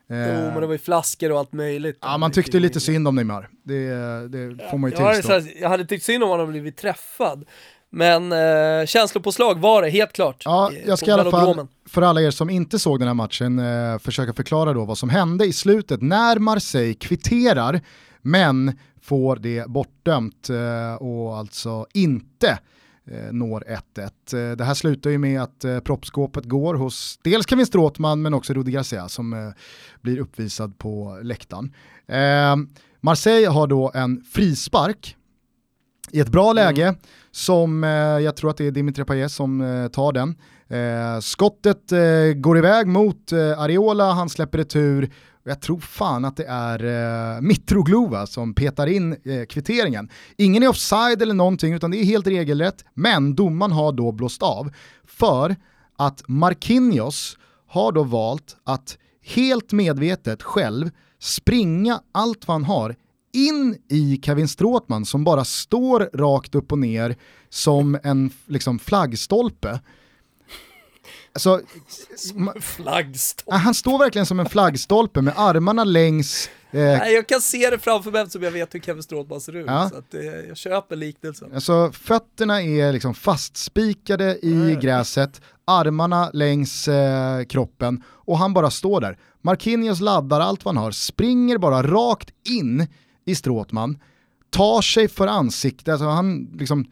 [0.09, 1.97] Eh, jo, men det var ju flaskor och allt möjligt.
[2.01, 3.49] Ja, man tyckte lite synd om Neymar.
[3.63, 3.87] Det,
[4.27, 5.33] det får man ju tillstå.
[5.33, 7.45] Jag, jag hade tyckt synd om honom blivit träffad.
[7.89, 10.41] Men eh, känslopåslag var det, helt klart.
[10.45, 13.59] Ja, jag ska i alla fall, för alla er som inte såg den här matchen,
[13.59, 17.81] eh, försöka förklara då vad som hände i slutet när Marseille kvitterar,
[18.21, 22.59] men får det bortdömt eh, och alltså inte
[23.11, 23.63] eh, når
[23.95, 24.51] 1-1.
[24.51, 28.33] Eh, det här slutar ju med att eh, proppskåpet går hos dels Kevin Stråtman men
[28.33, 29.49] också Rudi Garcia som eh,
[30.01, 31.73] blir uppvisad på läktaren.
[32.07, 32.55] Eh,
[33.01, 35.15] Marseille har då en frispark
[36.11, 36.95] i ett bra läge mm.
[37.31, 40.35] som eh, jag tror att det är Dimitri Payet som eh, tar den.
[40.67, 41.91] Eh, skottet
[42.35, 45.09] går iväg mot Areola, han släpper retur
[45.47, 46.85] jag tror fan att det är
[47.35, 50.09] eh, Mitroglova som petar in eh, kvitteringen.
[50.37, 54.43] Ingen är offside eller någonting utan det är helt regelrätt, men domaren har då blåst
[54.43, 54.71] av
[55.07, 55.55] för
[55.97, 57.37] att Marquinhos
[57.67, 60.89] har då valt att helt medvetet själv
[61.19, 62.95] springa allt vad han har
[63.33, 67.15] in i Kevin Stråtman som bara står rakt upp och ner
[67.49, 69.79] som en liksom, flaggstolpe.
[71.35, 71.61] Alltså,
[72.61, 73.57] flaggstolpe.
[73.57, 77.79] Han står verkligen som en flaggstolpe med armarna längs Eh, Nej, jag kan se det
[77.79, 79.65] framför mig eftersom jag vet hur Kevin Stråtman ser ut.
[79.67, 79.89] Ja.
[79.89, 81.53] Så att, eh, jag köper liknelsen.
[81.53, 84.79] Alltså, fötterna är liksom fastspikade i mm.
[84.79, 89.17] gräset, armarna längs eh, kroppen och han bara står där.
[89.41, 92.87] Marquinhos laddar allt vad han har, springer bara rakt in
[93.25, 93.99] i Stråtman,
[94.49, 96.85] tar sig för ansiktet, alltså han, liksom,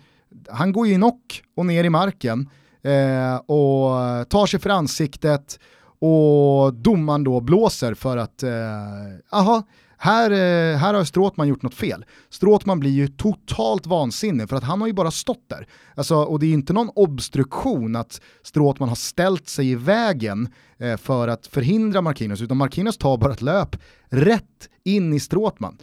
[0.50, 2.50] han går ju knock och ner i marken
[2.84, 5.60] eh, och tar sig för ansiktet
[6.00, 9.62] och domaren då blåser för att, eh,
[9.98, 12.06] här, eh, här har Stråtman gjort något fel.
[12.30, 15.68] Stråtman blir ju totalt vansinnig för att han har ju bara stått där.
[15.96, 20.98] Alltså, och det är inte någon obstruktion att Stråtman har ställt sig i vägen eh,
[20.98, 23.76] för att förhindra Marquinhos, utan Marquinhos tar bara ett löp
[24.10, 25.78] rätt in i Stråtman.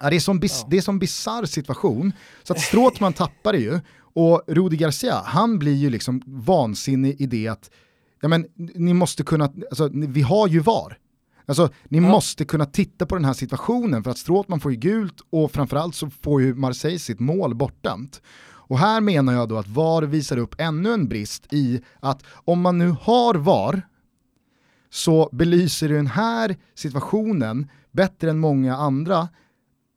[0.00, 0.92] Ja, det är som bis- ja.
[0.92, 2.12] bisarr situation,
[2.42, 3.80] så att Stråtman tappar det ju,
[4.14, 7.70] och Rudi Garcia, han blir ju liksom vansinnig i det att,
[8.20, 10.98] ja men ni måste kunna, alltså vi har ju VAR.
[11.46, 12.08] Alltså ni ja.
[12.08, 15.94] måste kunna titta på den här situationen för att Stråtman får ju gult och framförallt
[15.94, 18.22] så får ju Marseille sitt mål bortdömt.
[18.70, 22.60] Och här menar jag då att VAR visar upp ännu en brist i att om
[22.60, 23.82] man nu har VAR
[24.90, 29.28] så belyser den här situationen bättre än många andra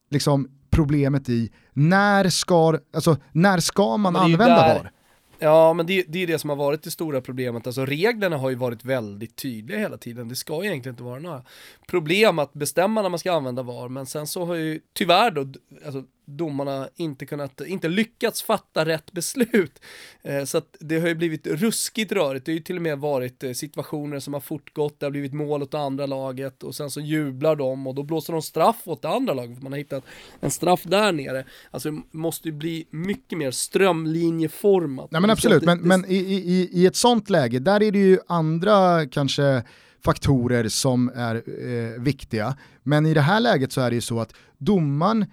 [0.09, 4.91] liksom problemet i när ska, alltså, när ska man använda VAR?
[5.39, 7.67] Ja, men det, det är det som har varit det stora problemet.
[7.67, 10.29] Alltså reglerna har ju varit väldigt tydliga hela tiden.
[10.29, 11.43] Det ska egentligen inte vara några
[11.87, 15.41] problem att bestämma när man ska använda VAR, men sen så har ju tyvärr då,
[15.85, 19.79] alltså domarna inte kunnat, inte lyckats fatta rätt beslut.
[20.25, 22.45] Eh, så att det har ju blivit ruskigt rörigt.
[22.45, 25.33] Det har ju till och med varit eh, situationer som har fortgått, det har blivit
[25.33, 29.01] mål åt andra laget och sen så jublar de och då blåser de straff åt
[29.01, 30.03] det andra laget för man har hittat
[30.39, 31.45] en straff där nere.
[31.71, 35.11] Alltså det måste ju bli mycket mer strömlinjeformat.
[35.11, 38.19] Nej men absolut, men, men i, i, i ett sånt läge, där är det ju
[38.27, 39.63] andra kanske
[40.03, 42.57] faktorer som är eh, viktiga.
[42.83, 45.25] Men i det här läget så är det ju så att domaren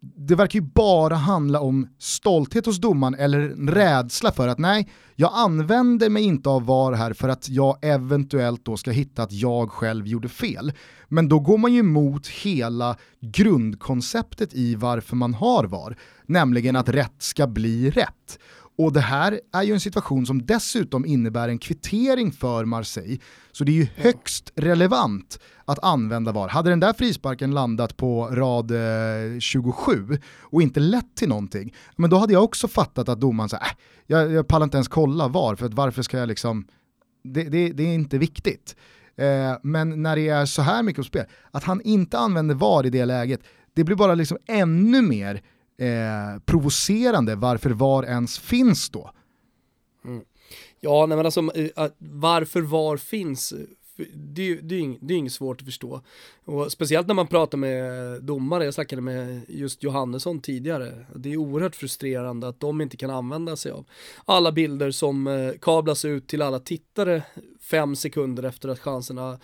[0.00, 5.30] det verkar ju bara handla om stolthet hos domaren eller rädsla för att nej, jag
[5.34, 9.70] använder mig inte av VAR här för att jag eventuellt då ska hitta att jag
[9.70, 10.72] själv gjorde fel.
[11.08, 16.88] Men då går man ju emot hela grundkonceptet i varför man har VAR, nämligen att
[16.88, 18.38] rätt ska bli rätt.
[18.78, 23.18] Och det här är ju en situation som dessutom innebär en kvittering för Marseille.
[23.52, 26.48] Så det är ju högst relevant att använda VAR.
[26.48, 32.10] Hade den där frisparken landat på rad eh, 27 och inte lett till någonting, men
[32.10, 33.70] då hade jag också fattat att domaren säger, äh,
[34.06, 36.66] jag, jag pallar inte ens kolla VAR, för att varför ska jag liksom,
[37.24, 38.76] det, det, det är inte viktigt.
[39.16, 42.90] Eh, men när det är så här mycket spel, att han inte använder VAR i
[42.90, 43.40] det läget,
[43.74, 45.42] det blir bara liksom ännu mer
[45.78, 49.10] eh, provocerande varför VAR ens finns då.
[50.04, 50.24] Mm.
[50.80, 53.58] Ja, nej men alltså eh, varför VAR finns, eh,
[54.14, 56.00] det, det, är, det är inget svårt att förstå.
[56.44, 61.36] Och speciellt när man pratar med domare, jag snackade med just Johannesson tidigare, det är
[61.36, 63.84] oerhört frustrerande att de inte kan använda sig av
[64.24, 67.22] alla bilder som eh, kablas ut till alla tittare
[67.70, 69.38] fem sekunder efter att chanserna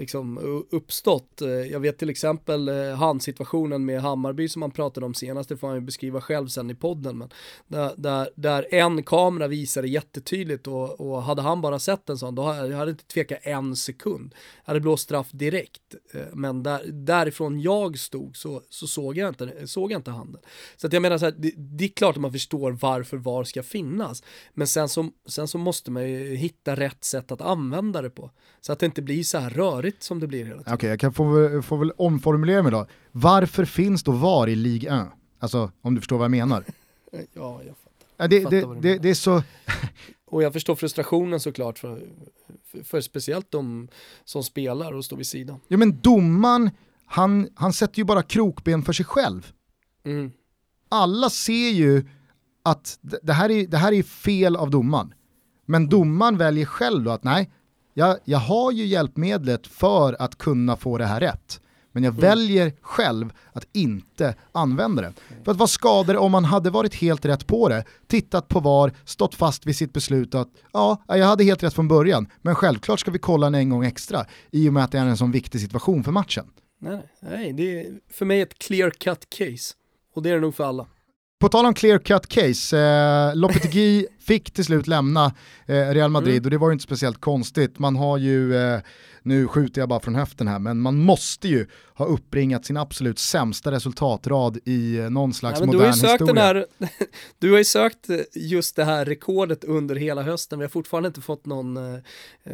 [0.00, 0.38] liksom
[0.70, 1.42] uppstått.
[1.42, 5.56] Eh, jag vet till exempel eh, handsituationen med Hammarby som han pratade om senast, det
[5.56, 7.30] får han ju beskriva själv sen i podden, men
[7.66, 12.34] där, där, där en kamera visade jättetydligt och, och hade han bara sett en sån,
[12.34, 14.34] då hade jag inte tvekat en sekund.
[14.64, 19.28] Jag hade blåst straff direkt, eh, men där, därifrån jag stod så, så såg, jag
[19.28, 20.40] inte, såg jag inte handen.
[20.76, 23.44] Så att jag menar så här, det, det, är klart att man förstår varför VAR
[23.44, 24.22] ska finnas,
[24.54, 27.69] men sen så, sen så måste man ju hitta rätt sätt att använda
[28.02, 30.58] det på, så att det inte blir så här rörigt rörigt som det blir hela
[30.58, 30.74] tiden.
[30.74, 32.86] Okej, okay, jag kan få, få väl omformulera mig då.
[33.12, 35.06] Varför finns då VAR i Ligue 1?
[35.38, 36.64] Alltså om du förstår vad jag menar.
[37.34, 38.28] ja, jag fattar.
[38.28, 39.42] Det, jag fattar det, det, det, är så...
[40.26, 42.02] och jag förstår frustrationen såklart för,
[42.64, 43.88] för, för, speciellt de
[44.24, 45.60] som spelar och står vid sidan.
[45.68, 46.70] Ja men domaren,
[47.06, 49.52] han, han sätter ju bara krokben för sig själv.
[50.04, 50.32] Mm.
[50.88, 52.04] Alla ser ju
[52.62, 55.14] att det här, är, det här är fel av domaren.
[55.66, 57.50] Men domaren väljer själv då att nej,
[57.94, 61.60] jag, jag har ju hjälpmedlet för att kunna få det här rätt.
[61.92, 62.20] Men jag mm.
[62.20, 65.12] väljer själv att inte använda det.
[65.44, 68.60] För att vad skadar det om man hade varit helt rätt på det, tittat på
[68.60, 72.54] VAR, stått fast vid sitt beslut att ja, jag hade helt rätt från början, men
[72.54, 75.16] självklart ska vi kolla en, en gång extra i och med att det är en
[75.16, 76.46] sån viktig situation för matchen.
[76.78, 79.74] Nej, nej det är för mig ett clear cut case.
[80.14, 80.86] Och det är det nog för alla.
[81.40, 85.32] På tal om clear cut case, eh, Lopetegui fick till slut lämna
[85.66, 86.44] eh, Real Madrid mm.
[86.44, 87.78] och det var ju inte speciellt konstigt.
[87.78, 88.80] Man har ju eh,
[89.22, 93.18] nu skjuter jag bara från höften här, men man måste ju ha uppringat sin absolut
[93.18, 96.42] sämsta resultatrad i eh, någon slags ja, modern du har ju sökt historia.
[96.42, 96.66] Här,
[97.38, 101.06] du har ju sökt eh, just det här rekordet under hela hösten, vi har fortfarande
[101.06, 102.00] inte fått någon eh,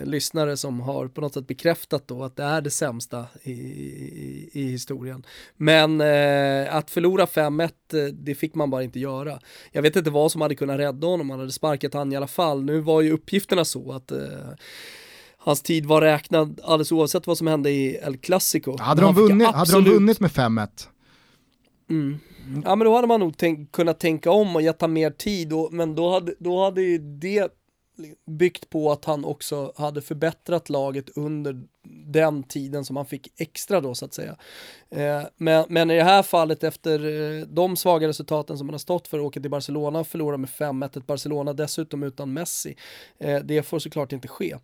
[0.05, 4.51] lyssnare som har på något sätt bekräftat då att det är det sämsta i, i,
[4.53, 5.25] i historien.
[5.57, 7.63] Men eh, att förlora 5-1,
[7.93, 9.41] eh, det fick man bara inte göra.
[9.73, 12.27] Jag vet inte vad som hade kunnat rädda honom, man hade sparkat han i alla
[12.27, 12.63] fall.
[12.63, 14.19] Nu var ju uppgifterna så att eh,
[15.47, 18.77] hans tid var räknad alldeles oavsett vad som hände i El Clasico.
[18.79, 19.85] Hade de, vunnit, absolut...
[19.85, 20.69] hade de vunnit med 5-1?
[21.91, 22.19] Mm.
[22.65, 25.73] Ja men då hade man nog tänk, kunnat tänka om och gett mer tid, och,
[25.73, 27.53] men då hade, då hade ju det
[28.27, 31.63] byggt på att han också hade förbättrat laget under
[32.07, 34.37] den tiden som han fick extra då så att säga.
[34.91, 38.79] Eh, men, men, i det här fallet efter eh, de svaga resultaten som han har
[38.79, 42.77] stått för, åka till Barcelona och förlora med 5-1, ett Barcelona dessutom utan Messi,
[43.19, 44.57] eh, det får såklart inte ske.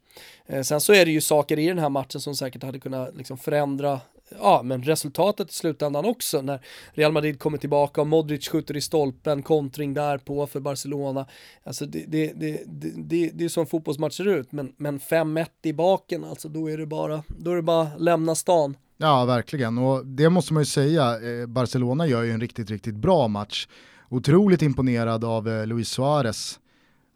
[0.46, 3.16] Eh, sen så är det ju saker i den här matchen som säkert hade kunnat
[3.16, 4.00] liksom förändra
[4.38, 6.60] ja, men resultatet i slutändan också när
[6.92, 11.26] Real Madrid kommer tillbaka och Modric skjuter i stolpen, kontring där på för Barcelona.
[11.64, 12.62] Alltså det, det, det,
[12.96, 16.78] det, det är som fotbollsmatch ser ut, men, men 5-1 i baken, alltså då är
[16.78, 18.76] det bara, då är det bara lämna stan.
[18.96, 19.78] Ja, verkligen.
[19.78, 23.68] Och det måste man ju säga, eh, Barcelona gör ju en riktigt, riktigt bra match.
[24.08, 26.58] Otroligt imponerad av eh, Luis Suarez.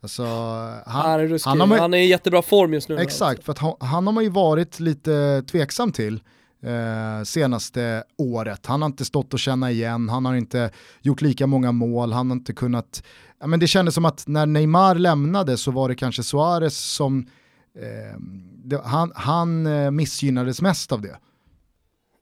[0.03, 2.99] Alltså, han, han, är han, har man, han är i jättebra form just nu.
[2.99, 6.21] Exakt, för att han, han har man ju varit lite tveksam till
[6.62, 8.66] eh, senaste året.
[8.66, 10.70] Han har inte stått och känna igen, han har inte
[11.02, 13.02] gjort lika många mål, han har inte kunnat...
[13.40, 17.28] Ja, men det kändes som att när Neymar lämnade så var det kanske Suarez som...
[17.78, 18.20] Eh,
[18.64, 21.18] det, han, han eh, missgynnades mest av det.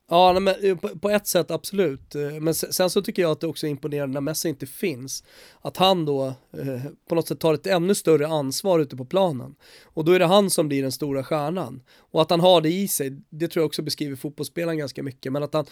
[0.08, 2.14] Ja, men eh, på ett sätt absolut.
[2.14, 5.24] Eh, men sen så tycker jag att det också är imponerande när Messi inte finns.
[5.60, 9.54] Att han då eh, på något sätt tar ett ännu större ansvar ute på planen.
[9.84, 11.82] Och då är det han som blir den stora stjärnan.
[12.14, 15.32] Och att han har det i sig, det tror jag också beskriver fotbollsspelaren ganska mycket.
[15.32, 15.64] Men att han,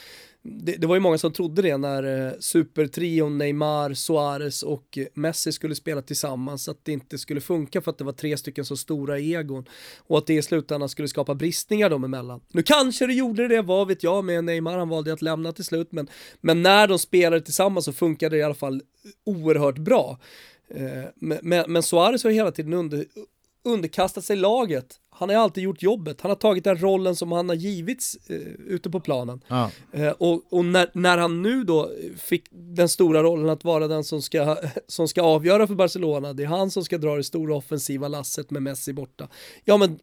[0.42, 5.52] det, det var ju många som trodde det när eh, supertrion Neymar, Suarez och Messi
[5.52, 6.68] skulle spela tillsammans.
[6.68, 9.64] Att det inte skulle funka för att det var tre stycken så stora egon.
[9.98, 12.40] Och att det i slutändan skulle skapa bristningar dem emellan.
[12.52, 15.52] Nu kanske det gjorde det, vad vet jag, men med Neymar, han valde att lämna
[15.52, 16.08] till slut, men,
[16.40, 18.82] men när de spelade tillsammans så funkade det i alla fall
[19.24, 20.18] oerhört bra.
[20.68, 23.04] Eh, men, men, men Suarez har hela tiden under,
[23.64, 26.20] underkastat sig laget han har alltid gjort jobbet.
[26.20, 28.36] Han har tagit den rollen som han har givits eh,
[28.66, 29.40] ute på planen.
[29.48, 29.70] Ja.
[29.92, 34.04] Eh, och, och när, när, han nu då fick den stora rollen att vara den
[34.04, 34.56] som ska,
[34.86, 38.50] som ska avgöra för Barcelona, det är han som ska dra det stora offensiva lasset
[38.50, 39.28] med Messi borta.
[39.64, 39.98] Ja men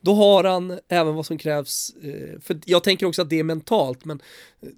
[0.00, 3.44] då har han även vad som krävs, eh, för jag tänker också att det är
[3.44, 4.22] mentalt, men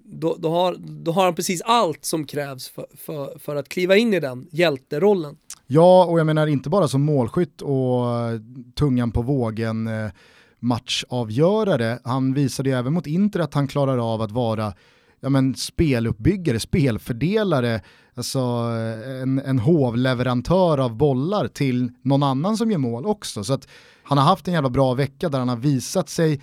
[0.03, 3.97] då, då, har, då har han precis allt som krävs för, för, för att kliva
[3.97, 5.37] in i den hjälterollen.
[5.67, 8.39] Ja, och jag menar inte bara som målskytt och eh,
[8.75, 10.11] tungan på vågen eh,
[10.59, 11.99] matchavgörare.
[12.03, 14.73] Han visade ju även mot Inter att han klarar av att vara
[15.19, 17.81] ja, men, speluppbyggare, spelfördelare,
[18.15, 23.43] alltså eh, en, en hovleverantör av bollar till någon annan som gör mål också.
[23.43, 23.67] Så att
[24.03, 26.41] han har haft en jävla bra vecka där han har visat sig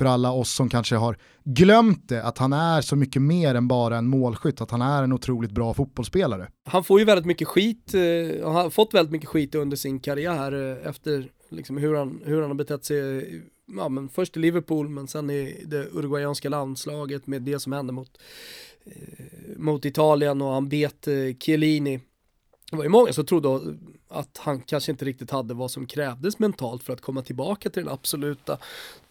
[0.00, 3.68] för alla oss som kanske har glömt det, att han är så mycket mer än
[3.68, 6.48] bara en målskytt, att han är en otroligt bra fotbollsspelare.
[6.64, 9.76] Han får ju väldigt mycket skit, eh, och han har fått väldigt mycket skit under
[9.76, 13.42] sin karriär eh, efter liksom hur, han, hur han har betett sig,
[13.76, 17.92] ja, men först i Liverpool men sen i det uruguayanska landslaget med det som hände
[17.92, 18.18] mot,
[18.84, 18.92] eh,
[19.56, 21.08] mot Italien och han bet
[21.40, 22.00] Chiellini.
[22.70, 23.60] Det var ju många som trodde
[24.08, 27.84] att han kanske inte riktigt hade vad som krävdes mentalt för att komma tillbaka till
[27.84, 28.58] den absoluta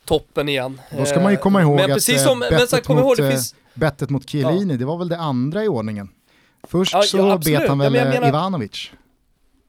[0.06, 0.82] toppen igen.
[0.98, 3.32] Då ska man ju komma ihåg men att precis som, bettet, men, mot, ihåg, det
[3.32, 3.56] finns...
[3.74, 4.78] bettet mot Chiellini, ja.
[4.78, 6.10] det var väl det andra i ordningen.
[6.64, 8.92] Först ja, så ja, bet han väl menar, Ivanovic.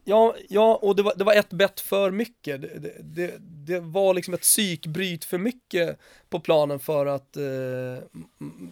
[0.04, 2.62] Ja, ja och det var, det var ett bett för mycket.
[2.62, 5.98] Det, det, det, var liksom ett psykbryt för mycket
[6.28, 7.42] på planen för att, eh,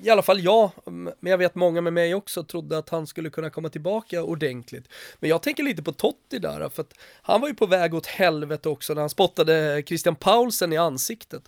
[0.02, 3.30] i alla fall jag, men jag vet många med mig också, trodde att han skulle
[3.30, 4.88] kunna komma tillbaka ordentligt.
[5.18, 8.06] Men jag tänker lite på Totti där, för att han var ju på väg åt
[8.06, 11.42] helvete också när han spottade Christian Paulsen i ansiktet.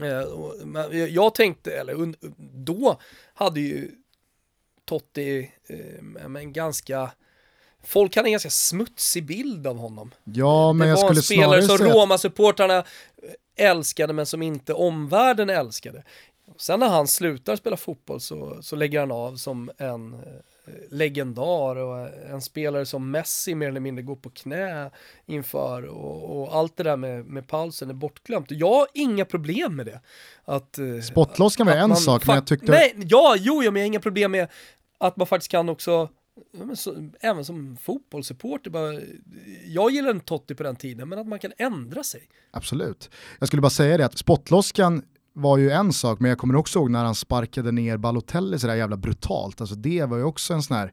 [0.00, 2.14] Eh, jag tänkte, eller
[2.64, 3.00] då
[3.34, 3.90] hade ju
[4.84, 7.10] Totti eh, en ganska
[7.82, 10.10] Folk hade en ganska smutsig bild av honom.
[10.24, 12.84] Ja, men jag skulle Det var en spelare som Roma-supportrarna
[13.56, 16.02] älskade men som inte omvärlden älskade.
[16.56, 20.22] Sen när han slutar spela fotboll så, så lägger han av som en
[20.66, 24.90] Eh, legendar och en spelare som Messi mer eller mindre går på knä
[25.26, 28.46] inför och, och allt det där med, med Paulsen är bortglömt.
[28.50, 30.00] Jag har inga problem med det.
[30.44, 32.72] Att, eh, Spottlosskan var en sak, men jag tyckte...
[32.72, 34.48] Nej, ja, jo, men jag har inga problem med
[34.98, 36.08] att man faktiskt kan också
[36.52, 38.92] Ja, så, även som fotbollssupporter, bara,
[39.66, 42.28] jag gillade en Totti på den tiden, men att man kan ändra sig.
[42.50, 43.10] Absolut.
[43.38, 45.02] Jag skulle bara säga det att spottlosskan
[45.32, 48.74] var ju en sak, men jag kommer också ihåg när han sparkade ner Balotelli sådär
[48.74, 49.60] jävla brutalt.
[49.60, 50.92] Alltså det var ju också en sån här...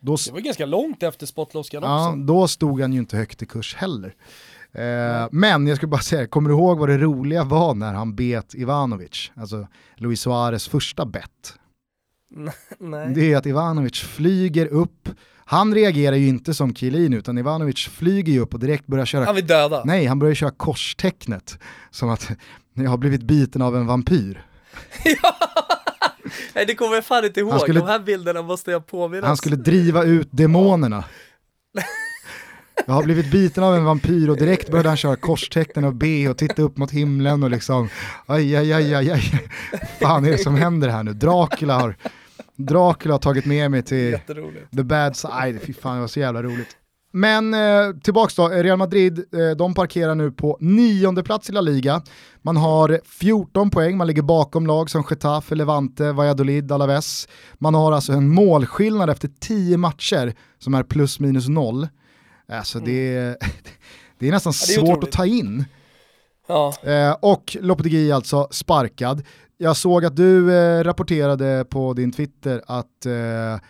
[0.00, 2.18] Då, det var ganska långt efter spottloskan ja, också.
[2.18, 4.14] Då stod han ju inte högt i kurs heller.
[4.72, 8.14] Eh, men jag skulle bara säga, kommer du ihåg vad det roliga var när han
[8.16, 9.30] bet Ivanovic?
[9.34, 11.58] Alltså Luis Suarez första bett.
[12.78, 13.14] Nej.
[13.14, 15.08] Det är att Ivanovic flyger upp,
[15.44, 19.24] han reagerar ju inte som Kielin utan Ivanovic flyger ju upp och direkt börjar köra...
[19.24, 19.82] Han vill döda.
[19.84, 21.58] Nej, han börjar köra korstecknet.
[21.90, 22.30] Som att
[22.74, 24.46] jag har blivit biten av en vampyr.
[26.54, 29.36] Nej det kommer jag fan inte ihåg, skulle, de här bilderna måste jag påminna Han
[29.36, 31.04] skulle driva ut demonerna.
[32.86, 36.28] Jag har blivit biten av en vampyr och direkt började han köra korstecknen och be
[36.28, 37.88] och titta upp mot himlen och liksom
[38.26, 39.48] aj, aj, aj, aj, aj.
[40.00, 41.12] fan är det som händer här nu?
[41.12, 41.96] Dracula har,
[42.56, 44.18] Dracula har tagit med mig till
[44.76, 46.76] the bad side, fy fan det var så jävla roligt.
[47.12, 51.60] Men eh, tillbaks då, Real Madrid, eh, de parkerar nu på nionde plats i La
[51.60, 52.02] Liga.
[52.42, 57.28] Man har 14 poäng, man ligger bakom lag som Getafe, Levante, Valladolid, Alaves.
[57.54, 61.88] Man har alltså en målskillnad efter 10 matcher som är plus minus noll.
[62.48, 62.90] Alltså mm.
[62.90, 63.36] det, är,
[64.18, 65.08] det är nästan ja, det är svårt otroligt.
[65.08, 65.64] att ta in.
[66.48, 66.74] Ja.
[66.82, 69.22] Eh, och Lopetegui alltså sparkad.
[69.58, 73.60] Jag såg att du eh, rapporterade på din Twitter att eh,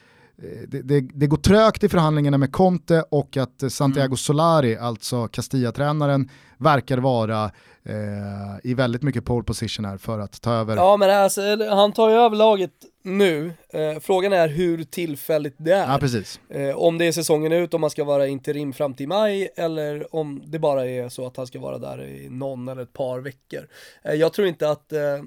[0.42, 4.16] Eh, det, det, det, går trögt i förhandlingarna med Conte och att Santiago mm.
[4.16, 7.44] Solari, alltså Castilla-tränaren, verkar vara
[7.84, 10.76] eh, i väldigt mycket pole position här för att ta över.
[10.76, 12.70] Ja men alltså, han tar ju över laget
[13.06, 15.92] nu, eh, frågan är hur tillfälligt det är.
[15.92, 16.40] Ja, precis.
[16.48, 20.14] Eh, om det är säsongen ut, om man ska vara interim fram till maj eller
[20.14, 23.20] om det bara är så att han ska vara där i någon eller ett par
[23.20, 23.68] veckor.
[24.04, 25.22] Eh, jag tror inte att, eh,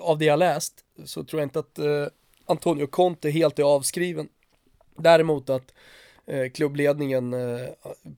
[0.00, 1.78] av det jag läst, så tror jag inte att
[2.46, 4.28] Antonio Conte helt är avskriven.
[4.98, 5.74] Däremot att eh,
[6.30, 7.68] Eh, klubbledningen eh,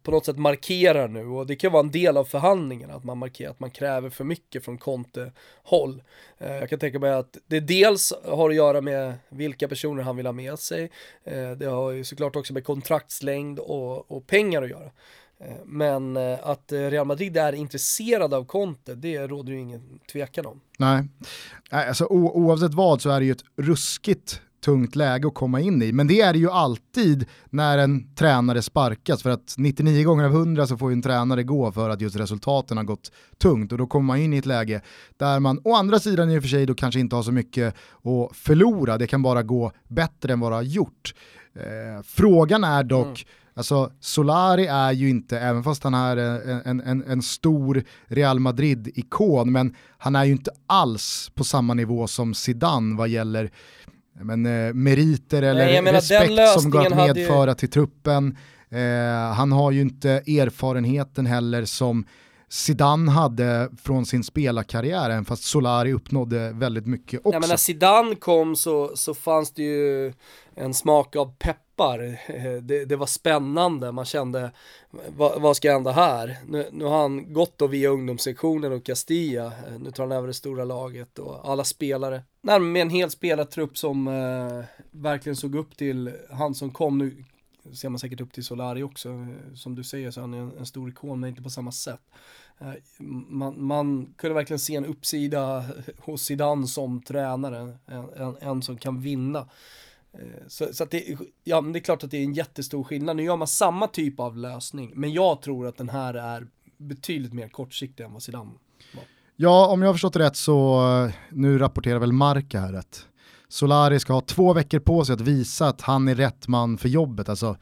[0.03, 3.19] på något sätt markerar nu och det kan vara en del av förhandlingen att man
[3.19, 6.03] markerar att man kräver för mycket från Conte-håll.
[6.39, 10.17] Eh, jag kan tänka mig att det dels har att göra med vilka personer han
[10.17, 10.91] vill ha med sig.
[11.57, 14.91] Det har ju såklart också med kontraktslängd och, och pengar att göra.
[15.65, 20.61] Men att Real Madrid är intresserade av Conte, det råder ju ingen tvekan om.
[20.79, 21.09] Nej,
[21.71, 25.93] alltså, oavsett vad så är det ju ett ruskigt tungt läge att komma in i.
[25.93, 30.31] Men det är det ju alltid när en tränare sparkas för att 99 gånger av
[30.31, 33.79] 100 så får ju en tränare gå för att just resultaten har gått tungt och
[33.79, 34.81] då kommer man in i ett läge
[35.17, 37.75] där man å andra sidan i och för sig då kanske inte har så mycket
[38.05, 41.15] att förlora, det kan bara gå bättre än vad det har gjort.
[41.55, 43.41] Eh, frågan är dock mm.
[43.55, 49.53] Alltså Solari är ju inte, även fast han är en, en, en stor Real Madrid-ikon,
[49.53, 53.51] men han är ju inte alls på samma nivå som Zidane vad gäller
[54.23, 57.55] men, eh, meriter eller menar, respekt som går att medföra ju...
[57.55, 58.37] till truppen.
[58.71, 62.05] Eh, han har ju inte erfarenheten heller som
[62.53, 67.33] Zidane hade från sin spelarkarriär, även fast Solari uppnådde väldigt mycket också.
[67.33, 70.13] Ja, men när Zidane kom så, så fanns det ju
[70.55, 71.61] en smak av peppar.
[72.61, 74.51] Det, det var spännande, man kände
[75.17, 76.37] vad, vad ska hända här?
[76.47, 80.35] Nu, nu har han gått då via ungdomssektionen och Castilla, nu tar han över det
[80.35, 82.23] stora laget och alla spelare.
[82.43, 86.99] Nej, med en hel spelartrupp som eh, verkligen såg upp till han som kom.
[86.99, 87.25] Nu
[87.75, 90.67] ser man säkert upp till Solari också, som du säger så han är en, en
[90.67, 92.01] stor ikon men inte på samma sätt.
[92.59, 92.73] Eh,
[93.29, 95.65] man, man, kunde verkligen se en uppsida
[95.99, 99.49] hos Zidane som tränare, en, en, en som kan vinna.
[100.13, 103.17] Eh, så, så det, ja, det är klart att det är en jättestor skillnad.
[103.17, 106.47] Nu gör man samma typ av lösning, men jag tror att den här är
[106.77, 108.51] betydligt mer kortsiktig än vad Zidane
[108.95, 109.05] var.
[109.37, 113.07] Ja, om jag har förstått rätt så, eh, nu rapporterar väl Marca här rätt.
[113.51, 116.89] Solari ska ha två veckor på sig att visa att han är rätt man för
[116.89, 117.57] jobbet, alltså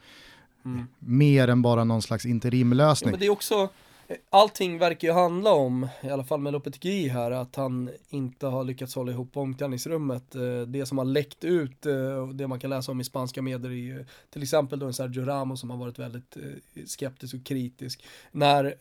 [0.65, 0.87] mm.
[0.99, 3.07] mer än bara någon slags interimlösning.
[3.07, 3.69] Ja, men det är också,
[4.29, 8.63] allting verkar ju handla om, i alla fall med Lopetegui här, att han inte har
[8.63, 10.35] lyckats hålla ihop omklädningsrummet.
[10.35, 13.71] Eh, det som har läckt ut, eh, det man kan läsa om i spanska medier
[13.71, 18.03] är till exempel då en Sergio Ramos som har varit väldigt eh, skeptisk och kritisk.
[18.31, 18.75] När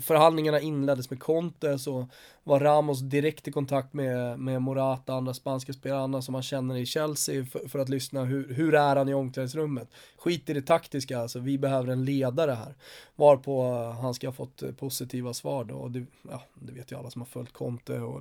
[0.00, 2.08] förhandlingarna inleddes med Conte så
[2.44, 6.76] var Ramos direkt i kontakt med, med Morata, andra spanska spelare, andra som han känner
[6.76, 9.88] i Chelsea för, för, att lyssna hur, hur är han i omklädningsrummet.
[10.16, 12.74] Skit i det taktiska alltså, vi behöver en ledare här.
[13.16, 16.92] Varpå eh, han ska ha fått eh, positiva svar då och det, ja, det vet
[16.92, 18.20] ju alla som har följt Conte och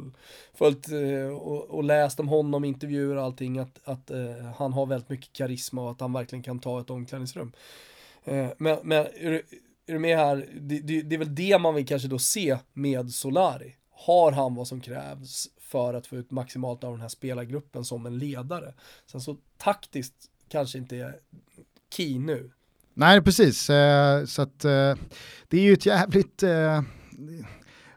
[0.53, 4.86] följt eh, och, och läst om honom, intervjuer och allting att, att uh, han har
[4.86, 7.51] väldigt mycket karisma och att han verkligen kan ta ett omklädningsrum.
[8.28, 9.05] Uh, men, men
[9.89, 10.47] är du med här?
[10.59, 13.75] Det, det, det, är väl det man vill kanske då se med Solari.
[13.91, 18.05] Har han vad som krävs för att få ut maximalt av den här spelargruppen som
[18.05, 18.73] en ledare?
[19.11, 20.15] Sen så taktiskt
[20.49, 21.15] kanske inte är
[21.93, 22.51] key nu.
[22.93, 23.69] Nej, precis.
[23.69, 24.95] Eh, så att eh,
[25.47, 26.43] det är ju ett jävligt...
[26.43, 26.81] Eh,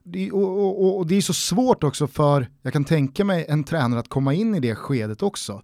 [0.05, 3.65] det, och, och, och, det är så svårt också för, jag kan tänka mig en
[3.65, 5.63] tränare att komma in i det skedet också.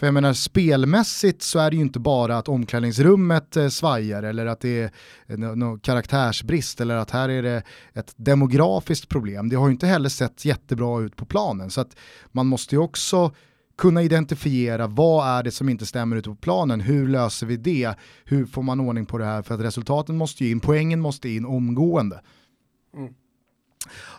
[0.00, 4.46] För jag menar spelmässigt så är det ju inte bara att omklädningsrummet eh, svajar eller
[4.46, 4.90] att det är
[5.26, 9.48] eh, någon karaktärsbrist eller att här är det ett demografiskt problem.
[9.48, 11.96] Det har ju inte heller sett jättebra ut på planen så att
[12.32, 13.32] man måste ju också
[13.78, 17.94] kunna identifiera vad är det som inte stämmer ute på planen, hur löser vi det,
[18.24, 21.28] hur får man ordning på det här för att resultaten måste ju in, poängen måste
[21.28, 22.20] in omgående.
[22.96, 23.14] Mm.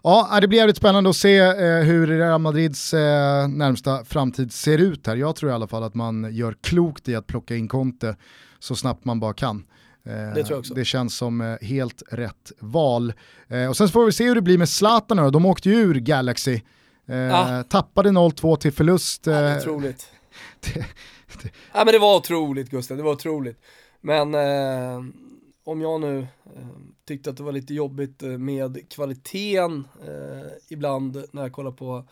[0.03, 4.77] Ja, det blir jävligt spännande att se eh, hur Real Madrids eh, närmsta framtid ser
[4.77, 5.15] ut här.
[5.15, 8.15] Jag tror i alla fall att man gör klokt i att plocka in Conte
[8.59, 9.63] så snabbt man bara kan.
[10.05, 10.73] Eh, det, tror jag också.
[10.73, 13.13] det känns som eh, helt rätt val.
[13.47, 15.95] Eh, och sen får vi se hur det blir med Zlatan De åkte ju ur
[15.95, 16.61] Galaxy.
[17.31, 17.63] Ah.
[17.63, 19.27] Tappade 0-2 till förlust.
[19.27, 20.05] Ja, otroligt.
[20.59, 20.73] det,
[21.43, 21.49] det.
[21.73, 23.57] Ja, men det var otroligt Gustav, det var otroligt.
[24.01, 24.31] Men
[25.63, 26.67] om jag nu eh,
[27.05, 32.03] tyckte att det var lite jobbigt eh, med kvaliteten eh, ibland när jag kollar på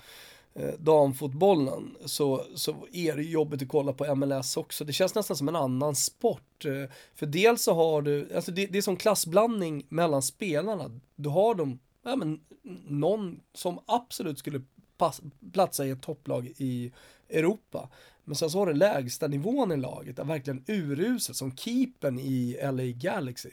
[0.53, 4.85] eh, damfotbollen så, så är det jobbigt att kolla på MLS också.
[4.85, 6.65] Det känns nästan som en annan sport.
[6.65, 10.99] Eh, för dels så har du, alltså det, det är som klassblandning mellan spelarna.
[11.15, 12.39] Du har de, ja men
[12.87, 14.61] någon som absolut skulle
[14.97, 15.21] pass,
[15.53, 16.91] platsa i ett topplag i
[17.29, 17.89] Europa.
[18.29, 22.59] Men sen så har du lägsta nivån i laget, är verkligen uruset som keepen i
[22.63, 23.49] LA Galaxy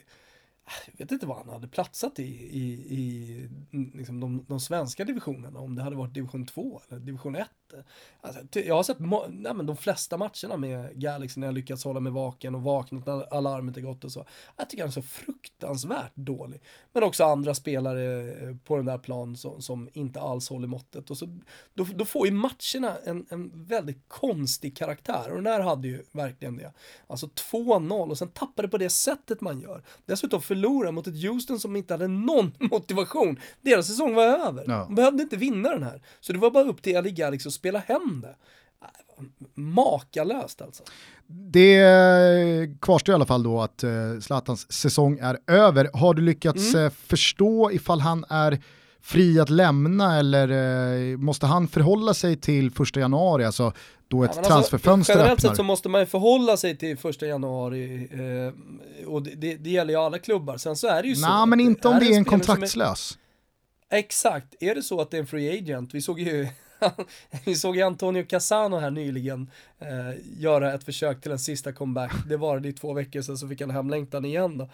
[0.63, 3.49] ah, jag vet inte vad han hade platsat i, i, i
[3.93, 7.47] liksom de, de svenska divisionerna, om det hade varit division 2 eller division 1.
[8.21, 8.99] Alltså, jag har sett
[9.29, 13.05] nej, men de flesta matcherna med Galaxy när jag lyckats hålla mig vaken och vaknat
[13.05, 14.25] när alarmet är gått och så.
[14.57, 16.61] Jag tycker han är så fruktansvärt dålig.
[16.93, 21.09] Men också andra spelare eh, på den där plan som, som inte alls håller måttet.
[21.09, 21.39] Och så,
[21.73, 26.03] då, då får ju matcherna en, en väldigt konstig karaktär och den här hade ju
[26.11, 26.73] verkligen det.
[27.07, 29.83] Alltså 2-0 och sen tappar det på det sättet man gör.
[30.05, 33.39] Dessutom för förlora mot ett Houston som inte hade någon motivation.
[33.61, 34.63] Deras säsong var över.
[34.67, 34.85] Ja.
[34.85, 36.01] De behövde inte vinna den här.
[36.19, 38.35] Så det var bara upp till Ali Galaxy spela hem det.
[39.53, 40.83] Makalöst alltså.
[41.27, 41.79] Det
[42.81, 43.89] kvarstår i alla fall då att eh,
[44.21, 45.89] Zlatans säsong är över.
[45.93, 46.85] Har du lyckats Mm.
[46.85, 48.59] eh, förstå ifall han är
[49.01, 50.47] fri att lämna eller
[51.11, 53.73] eh, måste han förhålla sig till första januari, alltså
[54.07, 55.49] då ett Ja, alltså, transferfönster Generellt öppnar?
[55.49, 59.93] sett så måste man ju förhålla sig till första januari eh, och det, det, gäller
[59.93, 60.57] ju alla klubbar.
[60.57, 61.29] Sen så är det ju så.
[61.29, 63.17] Nej men inte om det är en kontraktslös.
[63.91, 66.47] Exakt, är det så att det är en free agent, vi såg ju
[67.45, 72.11] vi såg ju Antonio Casano här nyligen eh, göra ett försök till en sista comeback.
[72.27, 74.69] Det var det i två veckor sedan så fick han hemlängtan igen då.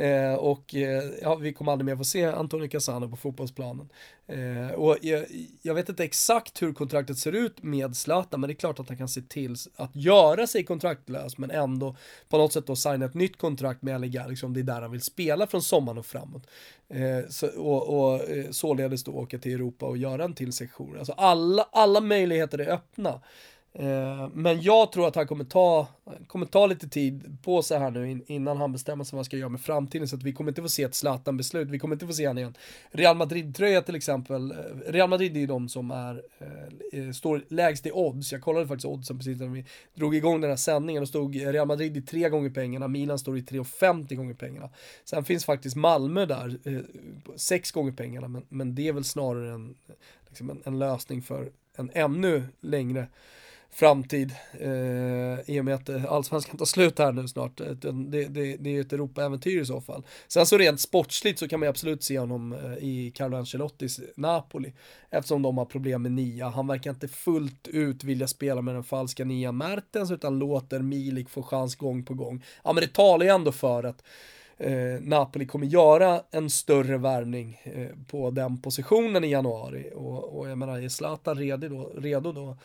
[0.00, 3.88] Eh, och eh, ja, vi kommer aldrig mer få se Antonio Casano på fotbollsplanen.
[4.26, 5.26] Eh, och jag,
[5.62, 8.88] jag vet inte exakt hur kontraktet ser ut med Zlatan, men det är klart att
[8.88, 11.96] han kan se till att göra sig kontraktlös, men ändå
[12.28, 14.82] på något sätt då signa ett nytt kontrakt med LA liksom om det är där
[14.82, 16.46] han vill spela från sommaren och framåt.
[16.88, 20.98] Eh, så, och, och eh, således då åka till Europa och göra en till sektion.
[20.98, 21.41] Alltså alla,
[21.72, 23.20] alla möjligheter är öppna.
[23.74, 25.88] Eh, men jag tror att han kommer ta,
[26.26, 29.24] kommer ta lite tid på sig här nu in, innan han bestämmer sig vad han
[29.24, 30.08] ska göra med framtiden.
[30.08, 32.38] Så att vi kommer inte få se ett Zlatan-beslut, vi kommer inte få se han
[32.38, 32.54] igen.
[32.90, 34.56] Real Madrid-tröja till exempel, eh,
[34.92, 38.32] Real Madrid är ju de som är, eh, eh, står lägst i odds.
[38.32, 39.64] Jag kollade faktiskt oddsen precis när vi
[39.94, 43.38] drog igång den här sändningen och stod Real Madrid i tre gånger pengarna, Milan står
[43.38, 44.70] i 3,50 gånger pengarna.
[45.04, 46.80] Sen finns faktiskt Malmö där, eh,
[47.36, 49.74] sex gånger pengarna, men, men det är väl snarare en,
[50.32, 53.08] liksom en, en lösning för en ännu längre
[53.74, 57.60] framtid eh, i och med att eh, allsvenskan tar slut här nu snart.
[57.60, 60.02] Eh, det, det, det, är ju ett Europa-äventyr i så fall.
[60.28, 64.00] Sen så rent sportsligt så kan man ju absolut se honom eh, i Carlo Ancelottis
[64.16, 64.72] Napoli
[65.10, 66.48] eftersom de har problem med nia.
[66.48, 71.28] Han verkar inte fullt ut vilja spela med den falska nia Mertens utan låter Milik
[71.28, 72.44] få chans gång på gång.
[72.64, 74.02] Ja men det talar ju ändå för att
[74.58, 79.90] eh, Napoli kommer göra en större värvning eh, på den positionen i januari.
[79.94, 82.56] Och, och jag menar, är Zlatan redo då, redo då,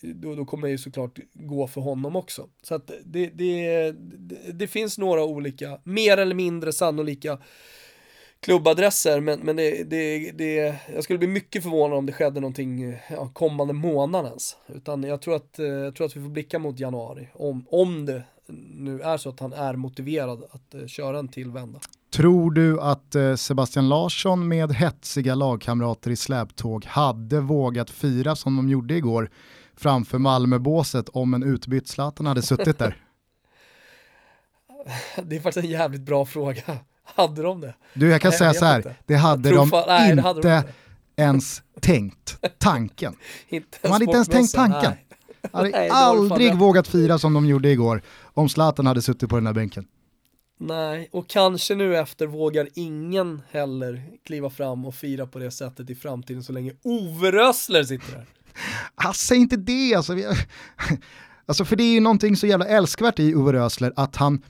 [0.00, 2.48] då, då kommer det ju såklart gå för honom också.
[2.62, 7.38] Så att det, det, det, det finns några olika, mer eller mindre sannolika
[8.40, 12.96] klubbadresser, men, men det, det, det, jag skulle bli mycket förvånad om det skedde någonting
[13.10, 14.56] ja, kommande månadens.
[14.66, 18.06] Utan jag tror, att, eh, jag tror att vi får blicka mot januari, om, om
[18.06, 18.22] det
[18.74, 21.80] nu är så att han är motiverad att eh, köra en till vända.
[22.12, 28.56] Tror du att eh, Sebastian Larsson med hetsiga lagkamrater i släptåg hade vågat fira som
[28.56, 29.30] de gjorde igår
[29.76, 32.96] framför Malmöbåset om en utbytt Zlatan hade suttit där?
[35.24, 36.62] Det är faktiskt en jävligt bra fråga.
[37.04, 37.74] Hade de det?
[37.94, 38.96] Du, jag kan Nej, säga jag så här, inte.
[39.06, 40.72] det hade de fan- nej, inte hade de inte.
[41.16, 43.16] ens tänkt tanken.
[43.48, 44.80] Inte De hade inte ens tänkt tanken.
[44.90, 45.05] nej.
[45.52, 48.02] Hade Nej, aldrig vågat fira som de gjorde igår
[48.34, 49.86] om Zlatan hade suttit på den där bänken.
[50.58, 55.90] Nej, och kanske nu efter vågar ingen heller kliva fram och fira på det sättet
[55.90, 58.26] i framtiden så länge Ove Rössler sitter där.
[58.94, 60.14] Ah, säg inte det alltså.
[60.14, 60.26] Vi,
[61.46, 61.64] alltså.
[61.64, 64.42] För det är ju någonting så jävla älskvärt i Uwe Rösler att han,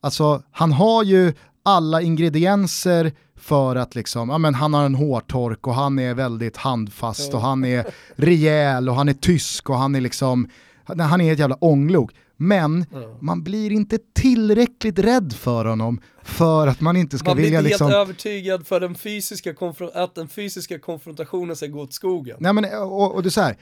[0.00, 1.32] alltså, han har ju
[1.62, 6.56] alla ingredienser för att liksom, ja men han har en hårtork och han är väldigt
[6.56, 7.86] handfast och han är
[8.16, 10.48] rejäl och han är tysk och han är liksom,
[10.84, 12.12] han är ett jävla ånglok.
[12.40, 12.86] Men
[13.20, 17.60] man blir inte tillräckligt rädd för honom för att man inte ska Man blir vilja
[17.60, 17.86] liksom...
[17.86, 19.54] helt övertygad för den fysiska
[19.94, 22.36] att den fysiska konfrontationen ska gå åt skogen.
[22.40, 23.56] Nej men och, och det är så här.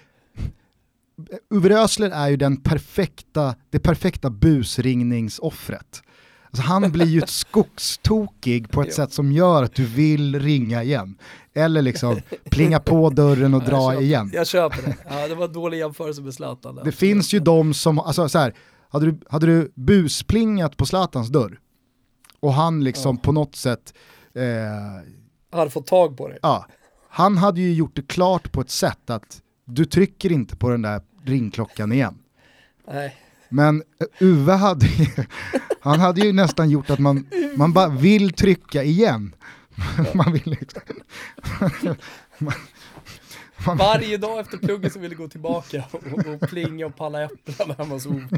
[1.51, 6.03] Uwe Rösler är ju den perfekta, det perfekta busringningsoffret.
[6.59, 8.95] Alltså han blir ju ett skogstokig på ett Ja.
[8.95, 11.19] sätt som gör att du vill ringa igen.
[11.55, 14.31] Eller liksom plinga på dörren och Ja, jag dra köper- igen.
[14.35, 14.97] Jag köper det.
[15.11, 16.81] Ja, det var en dålig jämförelse med Zlatan.
[16.85, 18.55] Det finns ju de som, alltså så här,
[18.89, 21.59] hade du, hade du busplingat på Zlatans dörr
[22.41, 23.95] och han liksom på något sätt,
[24.35, 26.39] eh, hade fått tag på det.
[26.43, 26.67] ja,
[27.09, 30.83] han hade ju gjort det klart på ett sätt att du trycker inte på den
[30.83, 32.19] där ringklockan igen.
[32.93, 33.17] Nej.
[33.49, 35.07] Men eh, Uwe hade ju,
[35.81, 37.27] han hade ju nästan gjort att man,
[37.57, 39.35] man bara vill trycka igen.
[40.15, 40.83] Man vill liksom,
[41.61, 41.71] man,
[43.67, 46.05] man, Varje dag efter plugget så ville gå tillbaka och,
[46.35, 48.29] och plinga och palla äpplen hemma hos Ove.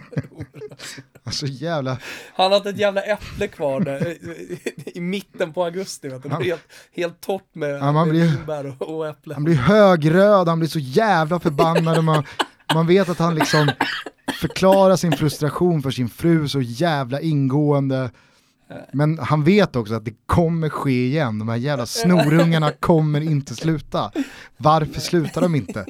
[1.24, 1.98] alltså jävla,
[2.34, 6.08] Han hade ett jävla äpple kvar där eh, i mitten på augusti.
[6.08, 6.28] Vet du.
[6.28, 6.62] Det var helt,
[6.96, 9.34] helt torrt med, Ja, man med blir- och, och äpple.
[9.34, 12.24] han blir högröd, han blir så jävla förbannad och man,
[12.74, 13.70] man vet att han liksom
[14.40, 18.10] förklarar sin frustration för sin fru så jävla ingående.
[18.92, 23.54] Men han vet också att det kommer ske igen, de här jävla snorungarna kommer inte
[23.54, 24.12] sluta.
[24.56, 25.86] Varför slutar de inte?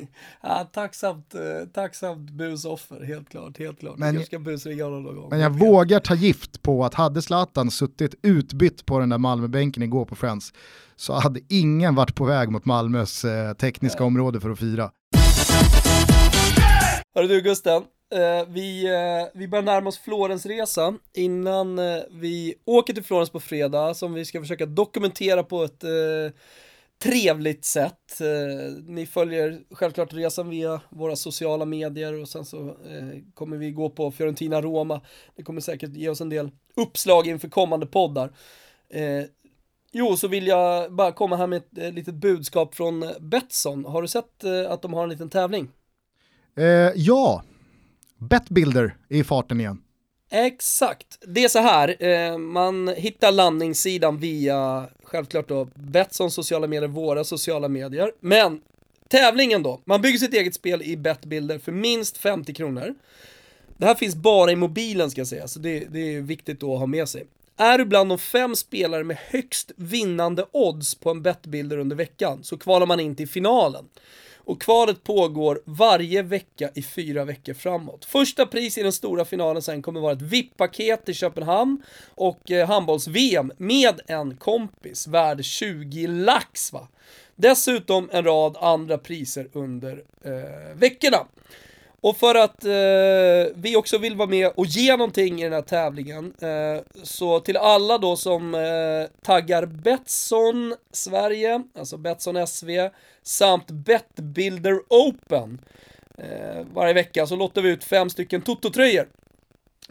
[0.42, 1.40] ja, tacksamt, eh,
[1.72, 3.58] tacksamt busoffer, helt klart.
[3.58, 3.98] Helt klart.
[3.98, 5.28] Men- jag ska busringa honom någon gång.
[5.30, 9.82] Men jag vågar ta gift på att hade Zlatan suttit utbytt på den där Malmöbänken
[9.82, 10.52] igår på Friends
[10.96, 14.90] så hade ingen varit på väg mot Malmös eh, tekniska område för att fira.
[17.14, 17.82] Hörru du Gusten,
[18.14, 23.40] eh, vi, eh, vi börjar närma oss Florensresa innan eh, vi åker till Florens på
[23.40, 25.90] fredag som vi ska försöka dokumentera på ett eh,
[27.02, 28.20] trevligt sätt.
[28.20, 33.70] Eh, ni följer självklart resan via våra sociala medier och sen så eh, kommer vi
[33.70, 35.00] gå på Fiorentina Roma.
[35.36, 38.32] Det kommer säkert ge oss en del uppslag inför kommande poddar.
[38.90, 39.24] Eh,
[39.92, 43.84] Jo, så vill jag bara komma här med ett eh, litet budskap från Betsson.
[43.84, 45.68] Har du sett eh, att de har en liten tävling?
[46.56, 46.64] Eh,
[46.94, 47.42] ja,
[48.18, 49.82] Betbuilder är i farten igen.
[50.30, 51.18] Exakt.
[51.26, 57.24] Det är så här, eh, man hittar landningssidan via, självklart då, Betssons sociala medier, våra
[57.24, 58.12] sociala medier.
[58.20, 58.60] Men
[59.08, 62.94] tävlingen då, man bygger sitt eget spel i betbilder för minst 50 kronor.
[63.76, 66.72] Det här finns bara i mobilen ska jag säga, så det, det är viktigt då
[66.74, 67.26] att ha med sig.
[67.56, 72.44] Är du bland de fem spelare med högst vinnande odds på en betbilder under veckan
[72.44, 73.84] så kvalar man in till finalen.
[74.44, 78.04] Och kvalet pågår varje vecka i fyra veckor framåt.
[78.04, 81.82] Första pris i den stora finalen sen kommer vara ett VIP-paket till Köpenhamn
[82.14, 86.88] och eh, handbolls-VM med en kompis värd 20 lax va.
[87.36, 91.26] Dessutom en rad andra priser under eh, veckorna.
[92.00, 95.62] Och för att eh, vi också vill vara med och ge någonting i den här
[95.62, 102.70] tävlingen, eh, så till alla då som eh, taggar Betsson Sverige, alltså Betsson SV,
[103.22, 105.60] samt Betbuilder Open
[106.18, 109.08] eh, varje vecka så lottar vi ut fem stycken Toto-tröjor.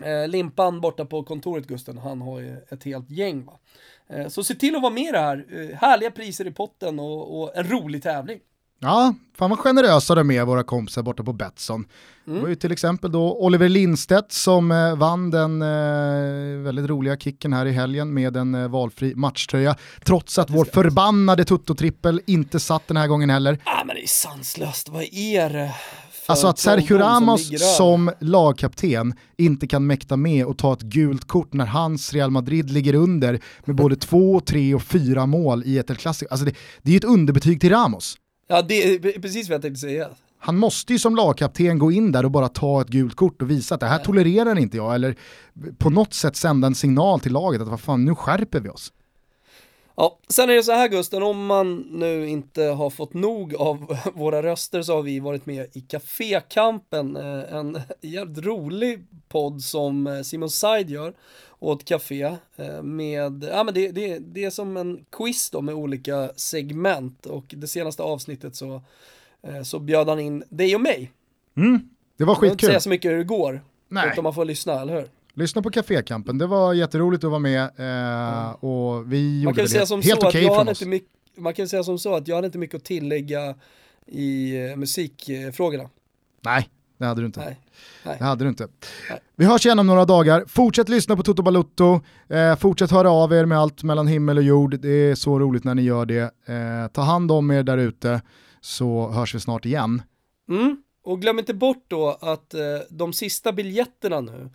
[0.02, 3.60] Eh, Limpan borta på kontoret Gusten, han har ju ett helt gäng va.
[4.08, 7.00] Eh, så se till att vara med i det här, eh, härliga priser i potten
[7.00, 8.40] och, och en rolig tävling.
[8.82, 11.86] Ja, fan vad generösa de är våra kompisar borta på Betsson.
[12.26, 17.18] Det var ju till exempel då Oliver Lindstedt som eh, vann den eh, väldigt roliga
[17.18, 19.76] kicken här i helgen med en eh, valfri matchtröja.
[20.06, 23.60] Trots att vår förbannade Tutto-trippel inte satt den här gången heller.
[23.64, 25.76] Ah men det är sanslöst, vad är det?
[26.28, 31.28] Alltså att Sergio som Ramos som lagkapten inte kan mäkta med och ta ett gult
[31.28, 35.78] kort när hans Real Madrid ligger under med både två, tre och fyra mål i
[35.78, 36.28] ett El Clasico.
[36.32, 38.18] Alltså det, det är ju ett underbetyg till Ramos.
[38.52, 40.10] Ja det är precis vad jag tänkte säga.
[40.40, 43.50] Han måste ju som lagkapten gå in där och bara ta ett gult kort och
[43.50, 45.16] visa att det här tolererar inte jag, eller
[45.78, 48.94] på något sätt sända en signal till laget att vad fan, nu skärper vi oss.
[49.96, 53.98] Ja, sen är det så här Gusten, om man nu inte har fått nog av
[54.14, 60.08] våra röster så har vi varit med i Cafékampen, eh, en jävligt rolig podd som
[60.08, 61.14] eh, Simon Said gör
[61.60, 62.24] åt Café
[62.56, 67.26] eh, med, ja men det, det, det är som en quiz då med olika segment
[67.26, 68.82] och det senaste avsnittet så,
[69.42, 71.12] eh, så bjöd han in dig och mig.
[71.58, 72.70] Mm, det var Jag vill inte skitkul.
[72.70, 74.10] säga så mycket hur det går, Nej.
[74.12, 75.08] utan man får lyssna, eller hur?
[75.34, 79.62] Lyssna på Cafékampen, det var jätteroligt att vara med eh, och vi Man gjorde kan
[79.64, 80.82] väl säga det som helt så att okej jag från oss.
[80.86, 83.56] mycket, man kan säga som så att jag hade inte mycket att tillägga
[84.08, 85.90] i eh, musikfrågorna.
[86.42, 86.70] Nej,
[87.00, 87.40] det hade du inte.
[87.40, 87.60] Nej.
[88.04, 88.16] Nej.
[88.20, 88.68] Det hade du inte.
[89.10, 89.20] Nej.
[89.36, 90.46] Vi hörs igen om några dagar.
[90.48, 92.02] Fortsätt lyssna på Toto Balutto.
[92.30, 94.80] Eh, fortsätt höra av er med allt mellan himmel och jord.
[94.80, 96.22] Det är så roligt när ni gör det.
[96.46, 98.22] Eh, ta hand om er där ute
[98.62, 100.02] så hörs vi snart igen.
[100.50, 100.78] Mm.
[101.04, 104.50] Och glöm inte bort då att eh, de sista biljetterna nu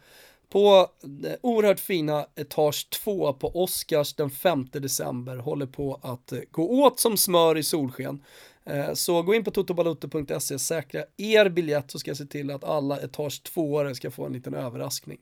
[0.55, 6.39] på det oerhört fina etage 2 på Oscars den 5 december håller på att eh,
[6.51, 8.23] gå åt som smör i solsken.
[8.70, 12.65] Eh, så gå in på totobalotto.se, säkra er biljett så ska jag se till att
[12.65, 15.19] alla etage 2 ska få en liten överraskning.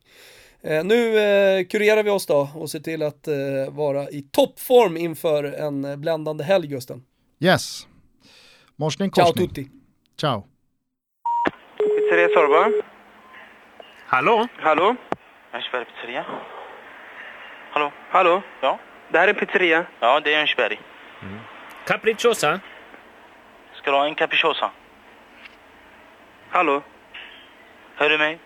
[0.62, 3.34] Eh, nu eh, kurerar vi oss då och ser till att eh,
[3.70, 7.04] vara i toppform inför en bländande helg Gusten.
[7.40, 7.86] Yes.
[8.76, 9.48] Morsning Ciao korsning.
[9.48, 9.70] tutti!
[10.20, 10.46] Ciao.
[11.78, 12.82] Pizzeria Sorba.
[14.06, 14.46] Hallå?
[14.58, 14.96] Hallå?
[15.54, 16.24] Örnsberg pizzeria?
[17.70, 17.92] Hallå?
[18.10, 18.42] Hallå?
[18.62, 18.78] Ja?
[19.12, 19.86] Det här är pizzeria.
[20.00, 20.80] Ja, det är Örnsberg.
[21.86, 22.60] Capricciosa?
[23.82, 24.70] Ska du ha en capricciosa?
[26.50, 26.82] Hallå?
[27.96, 28.38] Hör du mig?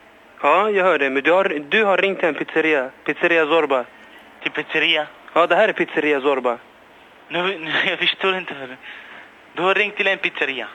[0.42, 1.10] Ja, jag hör dig.
[1.10, 2.90] Men du har, du har ringt till en pizzeria.
[3.04, 3.84] Pizzeria Zorba.
[4.42, 5.06] Till pizzeria?
[5.32, 6.58] Ja, det här är pizzeria Zorba.
[7.28, 8.54] Nu, nu, jag förstår inte.
[8.54, 8.76] För...
[9.54, 10.68] Du har ringt till en pizzeria?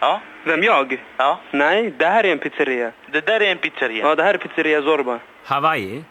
[0.00, 0.20] Ja?
[0.44, 1.04] Vem, jag?
[1.16, 1.38] Ja?
[1.50, 2.92] Nej, det här är en pizzeria.
[3.10, 4.06] Det där är en pizzeria.
[4.06, 5.18] Ja, det här är pizzeria Zorba.
[5.44, 6.04] Hawaii?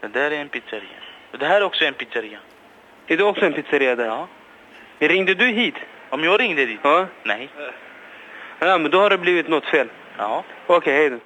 [0.00, 0.98] Det där är en pizzeria.
[1.38, 2.38] Det här är också en pizzeria.
[3.06, 4.06] Är det också en pizzeria där?
[4.06, 4.28] Ja?
[4.98, 5.74] Ringde du hit?
[6.10, 6.80] Om jag ringde dit?
[6.82, 7.06] Ja.
[7.22, 7.48] Nej.
[8.58, 9.88] Ja, men då har det blivit något fel.
[10.18, 10.44] Ja.
[10.66, 11.20] Okej, hej då.